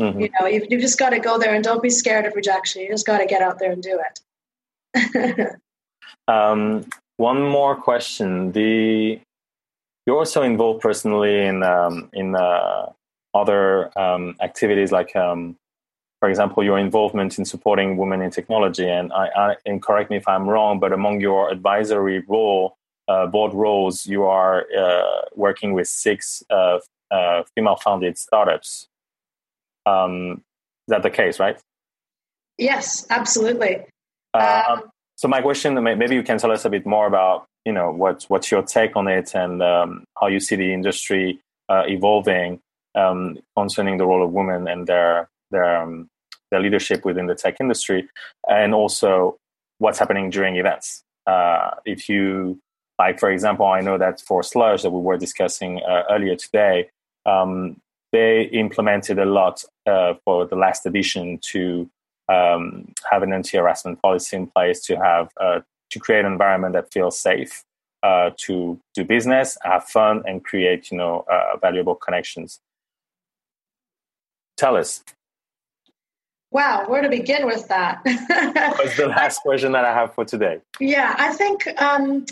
Mm-hmm. 0.00 0.20
you 0.20 0.28
know 0.40 0.46
you've, 0.46 0.64
you've 0.70 0.80
just 0.80 0.98
got 0.98 1.10
to 1.10 1.18
go 1.18 1.38
there 1.38 1.54
and 1.54 1.62
don't 1.62 1.82
be 1.82 1.90
scared 1.90 2.24
of 2.24 2.34
rejection. 2.34 2.82
You 2.82 2.88
just 2.88 3.06
got 3.06 3.18
to 3.18 3.26
get 3.26 3.42
out 3.42 3.58
there 3.58 3.72
and 3.72 3.82
do 3.82 4.00
it. 4.08 5.56
Um, 6.28 6.86
one 7.16 7.42
more 7.42 7.74
question. 7.74 8.52
The 8.52 9.20
you're 10.06 10.16
also 10.16 10.42
involved 10.42 10.80
personally 10.80 11.44
in 11.44 11.62
um, 11.62 12.08
in 12.12 12.34
uh, 12.36 12.92
other 13.34 13.90
um, 13.98 14.36
activities 14.40 14.92
like 14.92 15.14
um, 15.16 15.56
for 16.20 16.28
example, 16.28 16.62
your 16.62 16.78
involvement 16.78 17.38
in 17.38 17.44
supporting 17.44 17.96
women 17.96 18.20
in 18.20 18.30
technology. 18.30 18.88
And, 18.88 19.12
I, 19.12 19.28
I 19.34 19.56
and 19.64 19.82
correct 19.82 20.10
me 20.10 20.18
if 20.18 20.28
I'm 20.28 20.48
wrong, 20.48 20.78
but 20.78 20.92
among 20.92 21.20
your 21.20 21.50
advisory 21.50 22.22
role, 22.28 22.76
uh, 23.10 23.26
board 23.26 23.52
roles, 23.52 24.06
you 24.06 24.24
are 24.24 24.66
uh, 24.78 25.22
working 25.34 25.72
with 25.72 25.88
six 25.88 26.42
uh, 26.50 26.78
uh 27.10 27.42
female-founded 27.54 28.16
startups. 28.16 28.88
Um, 29.84 30.42
is 30.86 30.92
that 30.92 31.02
the 31.02 31.10
case, 31.10 31.40
right? 31.40 31.58
Yes, 32.56 33.06
absolutely. 33.10 33.86
Uh, 34.32 34.62
um, 34.68 34.90
so 35.16 35.26
my 35.28 35.40
question, 35.40 35.82
maybe 35.82 36.14
you 36.14 36.22
can 36.22 36.38
tell 36.38 36.52
us 36.52 36.64
a 36.64 36.70
bit 36.70 36.86
more 36.86 37.06
about, 37.06 37.46
you 37.64 37.72
know, 37.72 37.90
what 37.90 38.24
what's 38.28 38.50
your 38.50 38.62
take 38.62 38.96
on 38.96 39.08
it 39.08 39.34
and 39.34 39.62
um, 39.62 40.04
how 40.20 40.28
you 40.28 40.40
see 40.40 40.56
the 40.56 40.72
industry 40.72 41.40
uh, 41.68 41.82
evolving 41.86 42.60
um, 42.94 43.38
concerning 43.56 43.98
the 43.98 44.06
role 44.06 44.24
of 44.24 44.30
women 44.32 44.68
and 44.68 44.86
their 44.86 45.28
their 45.50 45.82
um, 45.82 46.08
their 46.50 46.60
leadership 46.60 47.04
within 47.04 47.26
the 47.26 47.34
tech 47.34 47.56
industry, 47.60 48.08
and 48.48 48.74
also 48.74 49.36
what's 49.78 49.98
happening 49.98 50.30
during 50.30 50.56
events. 50.56 51.02
Uh, 51.26 51.70
if 51.84 52.08
you 52.08 52.60
like, 53.00 53.18
for 53.18 53.30
example, 53.30 53.64
I 53.64 53.80
know 53.80 53.96
that 53.96 54.20
for 54.20 54.42
Slush 54.42 54.82
that 54.82 54.90
we 54.90 55.00
were 55.00 55.16
discussing 55.16 55.80
uh, 55.88 56.02
earlier 56.10 56.36
today, 56.36 56.90
um, 57.24 57.80
they 58.12 58.42
implemented 58.64 59.18
a 59.18 59.24
lot 59.24 59.64
uh, 59.86 60.12
for 60.22 60.46
the 60.46 60.54
last 60.54 60.84
edition 60.84 61.38
to 61.52 61.88
um, 62.28 62.92
have 63.10 63.22
an 63.22 63.32
anti-harassment 63.32 64.02
policy 64.02 64.36
in 64.36 64.48
place, 64.48 64.82
to 64.82 64.96
have 64.96 65.30
uh, 65.40 65.60
to 65.92 65.98
create 65.98 66.26
an 66.26 66.32
environment 66.32 66.74
that 66.74 66.92
feels 66.92 67.18
safe, 67.18 67.64
uh, 68.02 68.32
to 68.36 68.78
do 68.92 69.02
business, 69.02 69.56
have 69.62 69.84
fun, 69.84 70.22
and 70.26 70.44
create 70.44 70.90
you 70.90 70.98
know 70.98 71.24
uh, 71.34 71.56
valuable 71.56 71.94
connections. 71.94 72.60
Tell 74.58 74.76
us, 74.76 75.02
Wow, 76.52 76.84
where 76.88 77.00
to 77.00 77.08
begin 77.08 77.46
with 77.46 77.68
that? 77.68 78.00
That's 78.04 78.96
the 78.96 79.06
last 79.16 79.38
question 79.38 79.70
that 79.72 79.84
I 79.84 79.94
have 79.94 80.14
for 80.14 80.24
today. 80.24 80.60
Yeah, 80.80 81.14
I 81.16 81.32
think 81.32 81.68
um, 81.80 82.26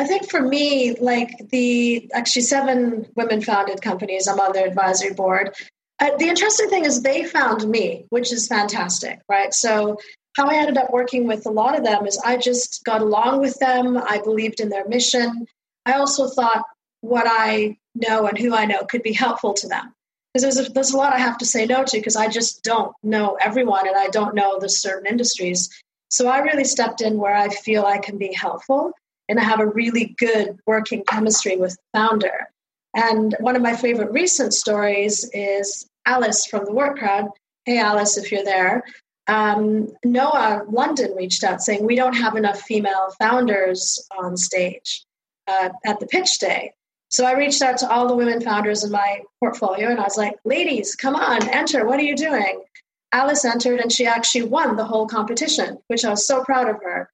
I 0.00 0.04
think 0.04 0.30
for 0.30 0.40
me, 0.40 0.94
like 0.98 1.50
the 1.50 2.10
actually 2.14 2.40
seven 2.40 3.06
women 3.16 3.42
founded 3.42 3.82
companies, 3.82 4.26
I'm 4.26 4.40
on 4.40 4.52
their 4.54 4.66
advisory 4.66 5.12
board. 5.12 5.54
Uh, 5.98 6.16
the 6.16 6.26
interesting 6.26 6.70
thing 6.70 6.86
is 6.86 7.02
they 7.02 7.24
found 7.24 7.68
me, 7.68 8.06
which 8.08 8.32
is 8.32 8.48
fantastic, 8.48 9.20
right? 9.28 9.52
So 9.52 9.98
how 10.38 10.48
I 10.48 10.54
ended 10.54 10.78
up 10.78 10.90
working 10.90 11.26
with 11.26 11.44
a 11.44 11.50
lot 11.50 11.76
of 11.76 11.84
them 11.84 12.06
is 12.06 12.16
I 12.16 12.38
just 12.38 12.82
got 12.82 13.02
along 13.02 13.40
with 13.40 13.58
them. 13.58 13.98
I 13.98 14.22
believed 14.24 14.60
in 14.60 14.70
their 14.70 14.88
mission. 14.88 15.46
I 15.84 15.98
also 15.98 16.28
thought 16.28 16.64
what 17.02 17.26
I 17.28 17.76
know 17.94 18.26
and 18.26 18.38
who 18.38 18.54
I 18.54 18.64
know 18.64 18.84
could 18.84 19.02
be 19.02 19.12
helpful 19.12 19.52
to 19.52 19.68
them. 19.68 19.92
Because 20.32 20.56
there's 20.56 20.68
a, 20.68 20.72
there's 20.72 20.92
a 20.92 20.96
lot 20.96 21.12
I 21.12 21.18
have 21.18 21.36
to 21.38 21.44
say 21.44 21.66
no 21.66 21.84
to 21.84 21.98
because 21.98 22.16
I 22.16 22.28
just 22.28 22.64
don't 22.64 22.94
know 23.02 23.36
everyone 23.38 23.86
and 23.86 23.98
I 23.98 24.06
don't 24.06 24.34
know 24.34 24.58
the 24.58 24.70
certain 24.70 25.06
industries. 25.06 25.68
So 26.08 26.26
I 26.26 26.38
really 26.38 26.64
stepped 26.64 27.02
in 27.02 27.18
where 27.18 27.36
I 27.36 27.50
feel 27.50 27.84
I 27.84 27.98
can 27.98 28.16
be 28.16 28.32
helpful 28.32 28.94
and 29.30 29.38
I 29.38 29.44
have 29.44 29.60
a 29.60 29.66
really 29.66 30.16
good 30.18 30.58
working 30.66 31.04
chemistry 31.04 31.56
with 31.56 31.76
the 31.76 31.98
founder. 31.98 32.48
And 32.94 33.36
one 33.38 33.54
of 33.54 33.62
my 33.62 33.76
favorite 33.76 34.10
recent 34.10 34.52
stories 34.52 35.30
is 35.32 35.88
Alice 36.04 36.46
from 36.46 36.64
the 36.64 36.72
Work 36.72 36.98
Crowd. 36.98 37.30
Hey, 37.64 37.78
Alice, 37.78 38.18
if 38.18 38.32
you're 38.32 38.44
there. 38.44 38.82
Um, 39.28 39.92
Noah 40.04 40.64
London 40.68 41.14
reached 41.14 41.44
out 41.44 41.62
saying, 41.62 41.86
We 41.86 41.94
don't 41.94 42.14
have 42.14 42.34
enough 42.34 42.60
female 42.62 43.14
founders 43.20 44.04
on 44.18 44.36
stage 44.36 45.04
uh, 45.46 45.68
at 45.86 46.00
the 46.00 46.06
pitch 46.06 46.38
day. 46.40 46.72
So 47.10 47.24
I 47.24 47.34
reached 47.34 47.62
out 47.62 47.78
to 47.78 47.90
all 47.90 48.08
the 48.08 48.16
women 48.16 48.40
founders 48.40 48.82
in 48.82 48.90
my 48.90 49.20
portfolio 49.38 49.90
and 49.90 50.00
I 50.00 50.04
was 50.04 50.16
like, 50.16 50.34
Ladies, 50.44 50.96
come 50.96 51.14
on, 51.14 51.48
enter. 51.50 51.86
What 51.86 52.00
are 52.00 52.04
you 52.04 52.16
doing? 52.16 52.64
Alice 53.12 53.44
entered 53.44 53.78
and 53.78 53.92
she 53.92 54.06
actually 54.06 54.42
won 54.42 54.74
the 54.74 54.84
whole 54.84 55.06
competition, 55.06 55.78
which 55.86 56.04
I 56.04 56.10
was 56.10 56.26
so 56.26 56.42
proud 56.42 56.68
of 56.68 56.82
her. 56.82 57.08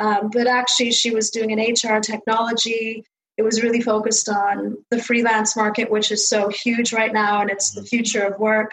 Um, 0.00 0.30
but 0.32 0.46
actually, 0.46 0.92
she 0.92 1.10
was 1.10 1.30
doing 1.30 1.52
an 1.52 1.58
HR 1.58 2.00
technology. 2.00 3.04
It 3.36 3.42
was 3.42 3.62
really 3.62 3.80
focused 3.80 4.28
on 4.28 4.78
the 4.90 5.02
freelance 5.02 5.56
market, 5.56 5.90
which 5.90 6.10
is 6.10 6.28
so 6.28 6.48
huge 6.48 6.92
right 6.92 7.12
now, 7.12 7.40
and 7.40 7.50
it's 7.50 7.72
the 7.72 7.82
future 7.82 8.22
of 8.22 8.38
work. 8.38 8.72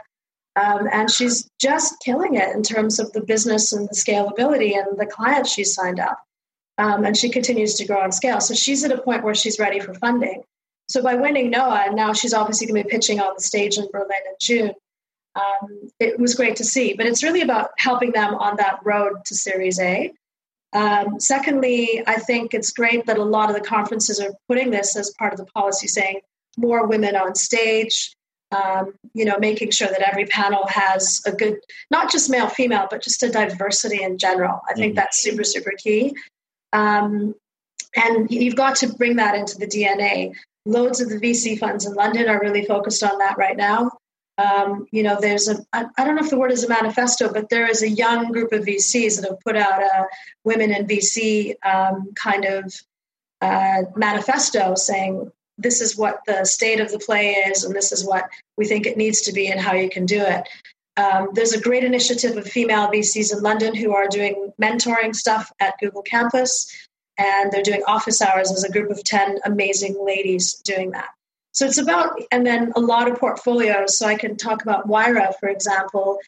Um, 0.56 0.88
and 0.92 1.10
she's 1.10 1.50
just 1.60 2.02
killing 2.04 2.36
it 2.36 2.56
in 2.56 2.64
terms 2.64 3.00
of 3.00 3.12
the 3.14 3.22
business 3.22 3.72
and 3.72 3.88
the 3.88 3.96
scalability 3.96 4.78
and 4.78 5.00
the 5.00 5.06
clients 5.06 5.52
she's 5.52 5.74
signed 5.74 6.00
up. 6.00 6.20
Um, 6.78 7.06
and 7.06 7.16
she 7.16 7.30
continues 7.30 7.76
to 7.76 7.86
grow 7.86 8.02
on 8.02 8.12
scale. 8.12 8.42
So 8.42 8.54
she's 8.54 8.84
at 8.84 8.92
a 8.92 9.02
point 9.02 9.24
where 9.24 9.36
she's 9.36 9.60
ready 9.60 9.80
for 9.80 9.94
funding. 9.94 10.44
So 10.88 11.04
by 11.04 11.16
winning 11.16 11.50
Noah, 11.50 11.84
and 11.88 11.96
now 11.96 12.14
she's 12.14 12.34
obviously 12.34 12.68
going 12.68 12.82
to 12.82 12.88
be 12.88 12.92
pitching 12.92 13.20
on 13.20 13.34
the 13.36 13.44
stage 13.44 13.78
in 13.78 13.88
Berlin 13.92 14.10
in 14.26 14.36
June. 14.42 14.72
Um, 15.36 15.90
it 16.00 16.20
was 16.20 16.36
great 16.36 16.56
to 16.58 16.64
see, 16.64 16.94
but 16.94 17.06
it's 17.06 17.22
really 17.22 17.42
about 17.42 17.70
helping 17.78 18.12
them 18.12 18.34
on 18.34 18.58
that 18.58 18.80
road 18.84 19.24
to 19.26 19.36
Series 19.36 19.80
A. 19.80 20.12
Um, 20.74 21.20
secondly, 21.20 22.04
I 22.06 22.16
think 22.16 22.54
it's 22.54 22.72
great 22.72 23.06
that 23.08 23.18
a 23.18 23.24
lot 23.24 23.50
of 23.50 23.56
the 23.56 23.68
conferences 23.68 24.20
are 24.20 24.34
putting 24.48 24.70
this 24.70 24.96
as 24.96 25.14
part 25.18 25.34
of 25.34 25.40
the 25.40 25.46
policy, 25.46 25.88
saying 25.88 26.22
more 26.58 26.86
women 26.86 27.16
on 27.16 27.36
stage, 27.36 28.16
um, 28.52 28.94
you 29.14 29.26
know, 29.26 29.38
making 29.40 29.72
sure 29.72 29.88
that 29.88 30.08
every 30.08 30.26
panel 30.26 30.66
has 30.68 31.22
a 31.26 31.32
good, 31.32 31.56
not 31.92 32.12
just 32.12 32.30
male, 32.30 32.48
female, 32.48 32.88
but 32.90 33.02
just 33.02 33.24
a 33.24 33.30
diversity 33.30 34.02
in 34.02 34.18
general. 34.18 34.62
I 34.68 34.74
think 34.74 34.92
mm-hmm. 34.92 34.96
that's 34.96 35.22
super, 35.22 35.44
super 35.44 35.74
key. 35.78 36.14
Um, 36.74 37.36
and 37.96 38.30
you've 38.30 38.56
got 38.56 38.76
to 38.78 38.94
bring 38.94 39.16
that 39.16 39.36
into 39.36 39.58
the 39.58 39.68
DNA. 39.68 40.34
Loads 40.66 41.02
of 41.02 41.10
the 41.10 41.20
VC 41.20 41.58
funds 41.58 41.86
in 41.86 41.94
London 41.94 42.30
are 42.30 42.40
really 42.40 42.66
focused 42.66 43.04
on 43.04 43.18
that 43.20 43.38
right 43.38 43.58
now. 43.58 43.92
Um, 44.40 44.88
you 44.92 45.04
know, 45.04 45.18
there's 45.20 45.50
a, 45.50 45.58
I, 45.74 45.86
I 45.98 46.06
don't 46.06 46.16
know 46.16 46.24
if 46.24 46.30
the 46.30 46.38
word 46.38 46.54
is 46.54 46.64
a 46.64 46.70
manifesto, 46.70 47.32
but 47.34 47.50
there 47.50 47.70
is 47.70 47.84
a 47.84 47.90
young 47.90 48.32
group 48.32 48.54
of 48.54 48.64
VCs 48.64 49.20
that 49.20 49.30
have 49.30 49.40
put 49.42 49.58
out 49.58 49.84
a 49.84 50.06
women 50.46 50.72
in 50.72 50.88
VC 50.88 51.56
um, 51.66 52.14
kind 52.16 52.46
of 52.46 52.74
uh, 53.42 53.82
manifesto 53.96 54.76
saying 54.76 55.30
this 55.58 55.82
is 55.82 55.98
what 55.98 56.22
the 56.26 56.46
state 56.46 56.80
of 56.80 56.90
the 56.90 57.00
play 57.00 57.32
is, 57.32 57.66
and 57.66 57.76
this 57.76 57.92
is 57.92 58.06
what 58.06 58.30
we 58.58 58.66
think 58.66 58.86
it 58.86 58.96
needs 58.96 59.22
to 59.22 59.34
be, 59.34 59.48
and 59.48 59.60
how 59.60 59.74
you 59.74 59.90
can 59.90 60.06
do 60.06 60.22
it. 60.22 60.48
Um, 60.96 61.30
there's 61.34 61.54
a 61.54 61.62
great 61.62 61.84
initiative 61.84 62.38
of 62.38 62.48
female 62.48 62.88
VCs 62.88 63.36
in 63.36 63.44
London 63.44 63.76
who 63.76 63.94
are 63.94 64.08
doing 64.08 64.54
mentoring 64.62 65.14
stuff 65.14 65.52
at 65.60 65.78
Google 65.82 66.02
Campus, 66.02 66.88
and 67.18 67.52
they're 67.52 67.62
doing 67.62 67.84
office 67.88 68.22
hours 68.22 68.52
as 68.52 68.64
a 68.64 68.72
group 68.72 68.90
of 68.90 69.04
10 69.04 69.40
amazing 69.46 69.98
ladies 70.02 70.54
doing 70.64 70.92
that. 70.92 71.10
So 71.52 71.66
it's 71.66 71.78
about, 71.78 72.22
and 72.32 72.46
then 72.46 72.72
a 72.76 72.80
lot 72.80 73.10
of 73.10 73.20
portfolios. 73.20 73.98
So 73.98 74.06
I 74.06 74.16
can 74.16 74.38
talk 74.38 74.62
about 74.62 74.88
Wayra, 74.88 75.34
for 75.40 75.50
example. 75.50 76.20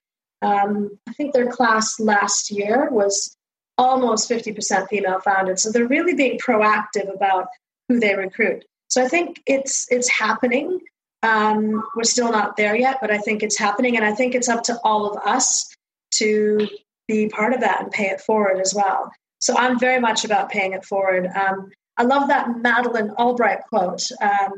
Um, 0.41 0.97
I 1.07 1.13
think 1.13 1.33
their 1.33 1.51
class 1.51 1.99
last 1.99 2.51
year 2.51 2.89
was 2.91 3.35
almost 3.77 4.29
50% 4.29 4.87
female 4.87 5.19
founded. 5.19 5.59
So 5.59 5.71
they're 5.71 5.87
really 5.87 6.15
being 6.15 6.39
proactive 6.39 7.13
about 7.13 7.47
who 7.87 7.99
they 7.99 8.15
recruit. 8.15 8.65
So 8.89 9.03
I 9.03 9.07
think 9.07 9.41
it's 9.45 9.87
it's 9.89 10.09
happening. 10.09 10.81
Um, 11.23 11.81
we're 11.95 12.03
still 12.03 12.31
not 12.31 12.57
there 12.57 12.75
yet, 12.75 12.97
but 12.99 13.09
I 13.09 13.19
think 13.19 13.41
it's 13.41 13.57
happening, 13.57 13.95
and 13.95 14.03
I 14.03 14.13
think 14.13 14.35
it's 14.35 14.49
up 14.49 14.63
to 14.63 14.77
all 14.83 15.09
of 15.09 15.17
us 15.25 15.73
to 16.15 16.67
be 17.07 17.29
part 17.29 17.53
of 17.53 17.61
that 17.61 17.81
and 17.81 17.91
pay 17.91 18.07
it 18.07 18.21
forward 18.21 18.59
as 18.59 18.73
well. 18.73 19.11
So 19.39 19.55
I'm 19.57 19.79
very 19.79 19.99
much 19.99 20.25
about 20.25 20.49
paying 20.49 20.73
it 20.73 20.83
forward. 20.83 21.27
Um, 21.27 21.71
I 21.97 22.03
love 22.03 22.27
that 22.27 22.49
Madeleine 22.61 23.11
Albright 23.11 23.61
quote. 23.69 24.09
Um, 24.21 24.53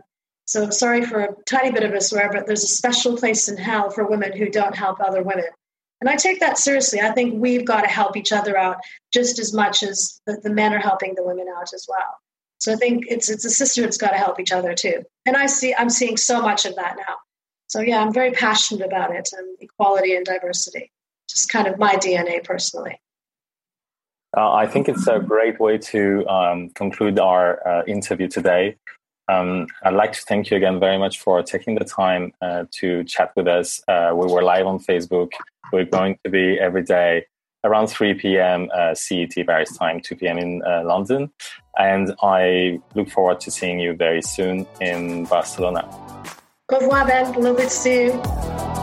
so 0.46 0.70
sorry 0.70 1.06
for 1.06 1.22
a 1.22 1.36
tiny 1.46 1.72
bit 1.72 1.84
of 1.84 1.94
a 1.94 2.02
swear, 2.02 2.30
but 2.32 2.46
there's 2.46 2.64
a 2.64 2.68
special 2.68 3.18
place 3.18 3.48
in 3.48 3.58
hell 3.58 3.90
for 3.90 4.06
women 4.06 4.36
who 4.36 4.50
don't 4.50 4.76
help 4.76 5.00
other 5.00 5.24
women. 5.24 5.46
And 6.02 6.10
I 6.10 6.18
take 6.18 6.42
that 6.42 6.58
seriously. 6.58 7.00
I 7.00 7.12
think 7.12 7.36
we've 7.42 7.66
got 7.66 7.82
to 7.82 7.88
help 7.88 8.18
each 8.18 8.34
other 8.34 8.58
out 8.58 8.78
just 9.14 9.40
as 9.40 9.54
much 9.54 9.84
as 9.84 10.20
the, 10.26 10.38
the 10.44 10.50
men 10.50 10.74
are 10.74 10.80
helping 10.80 11.16
the 11.16 11.24
women 11.24 11.48
out 11.58 11.74
as 11.74 11.86
well. 11.88 12.18
So 12.60 12.74
I 12.74 12.76
think 12.76 13.06
it's 13.08 13.30
it's 13.30 13.46
a 13.46 13.50
sister 13.50 13.82
sisterhood's 13.82 13.98
got 13.98 14.12
to 14.12 14.18
help 14.18 14.40
each 14.40 14.52
other 14.52 14.74
too. 14.74 15.04
And 15.26 15.36
I 15.38 15.46
see 15.46 15.74
I'm 15.74 15.90
seeing 15.90 16.18
so 16.18 16.42
much 16.42 16.66
of 16.66 16.76
that 16.76 16.96
now. 16.98 17.16
So 17.68 17.82
yeah, 17.82 18.02
I'm 18.02 18.14
very 18.14 18.32
passionate 18.32 18.86
about 18.86 19.16
it 19.16 19.30
and 19.32 19.58
equality 19.60 20.16
and 20.16 20.26
diversity. 20.26 20.92
Just 21.30 21.50
kind 21.50 21.68
of 21.68 21.80
my 21.80 21.96
DNA 21.96 22.44
personally. 22.44 23.00
Uh, 24.36 24.52
I 24.52 24.68
think 24.68 24.90
it's 24.90 25.08
a 25.08 25.20
great 25.20 25.60
way 25.60 25.78
to 25.78 26.28
um, 26.28 26.70
conclude 26.72 27.20
our 27.20 27.66
uh, 27.68 27.84
interview 27.86 28.28
today. 28.28 28.78
Um, 29.28 29.68
I'd 29.84 29.94
like 29.94 30.14
to 30.14 30.22
thank 30.22 30.52
you 30.52 30.58
again 30.58 30.80
very 30.80 30.98
much 30.98 31.20
for 31.20 31.42
taking 31.44 31.76
the 31.76 31.86
time 31.86 32.34
uh, 32.42 32.66
to 32.72 33.04
chat 33.06 33.32
with 33.36 33.48
us. 33.48 33.82
Uh, 33.88 34.12
we 34.14 34.28
were 34.28 34.44
live 34.44 34.68
on 34.68 34.80
Facebook. 34.80 35.32
We're 35.72 35.86
going 35.86 36.18
to 36.24 36.30
be 36.30 36.60
every 36.60 36.84
day 36.84 37.26
around 37.64 37.88
3 37.88 38.16
p.m. 38.16 38.70
Uh, 38.76 38.94
CET 38.94 39.34
Paris 39.46 39.76
time, 39.78 40.02
2 40.02 40.16
p.m. 40.18 40.38
in 40.38 40.62
uh, 40.64 40.84
London. 40.86 41.32
And 41.78 42.14
I 42.22 42.82
look 42.96 43.10
forward 43.10 43.40
to 43.42 43.52
seeing 43.52 43.80
you 43.80 43.94
very 43.94 44.22
soon 44.22 44.68
in 44.82 45.26
Barcelona. 45.26 45.88
Au 46.72 46.80
revoir, 46.80 47.06
Ben. 47.06 47.34
A 47.34 47.40
little 47.40 47.56
bit 47.56 47.72
soon. 47.72 48.83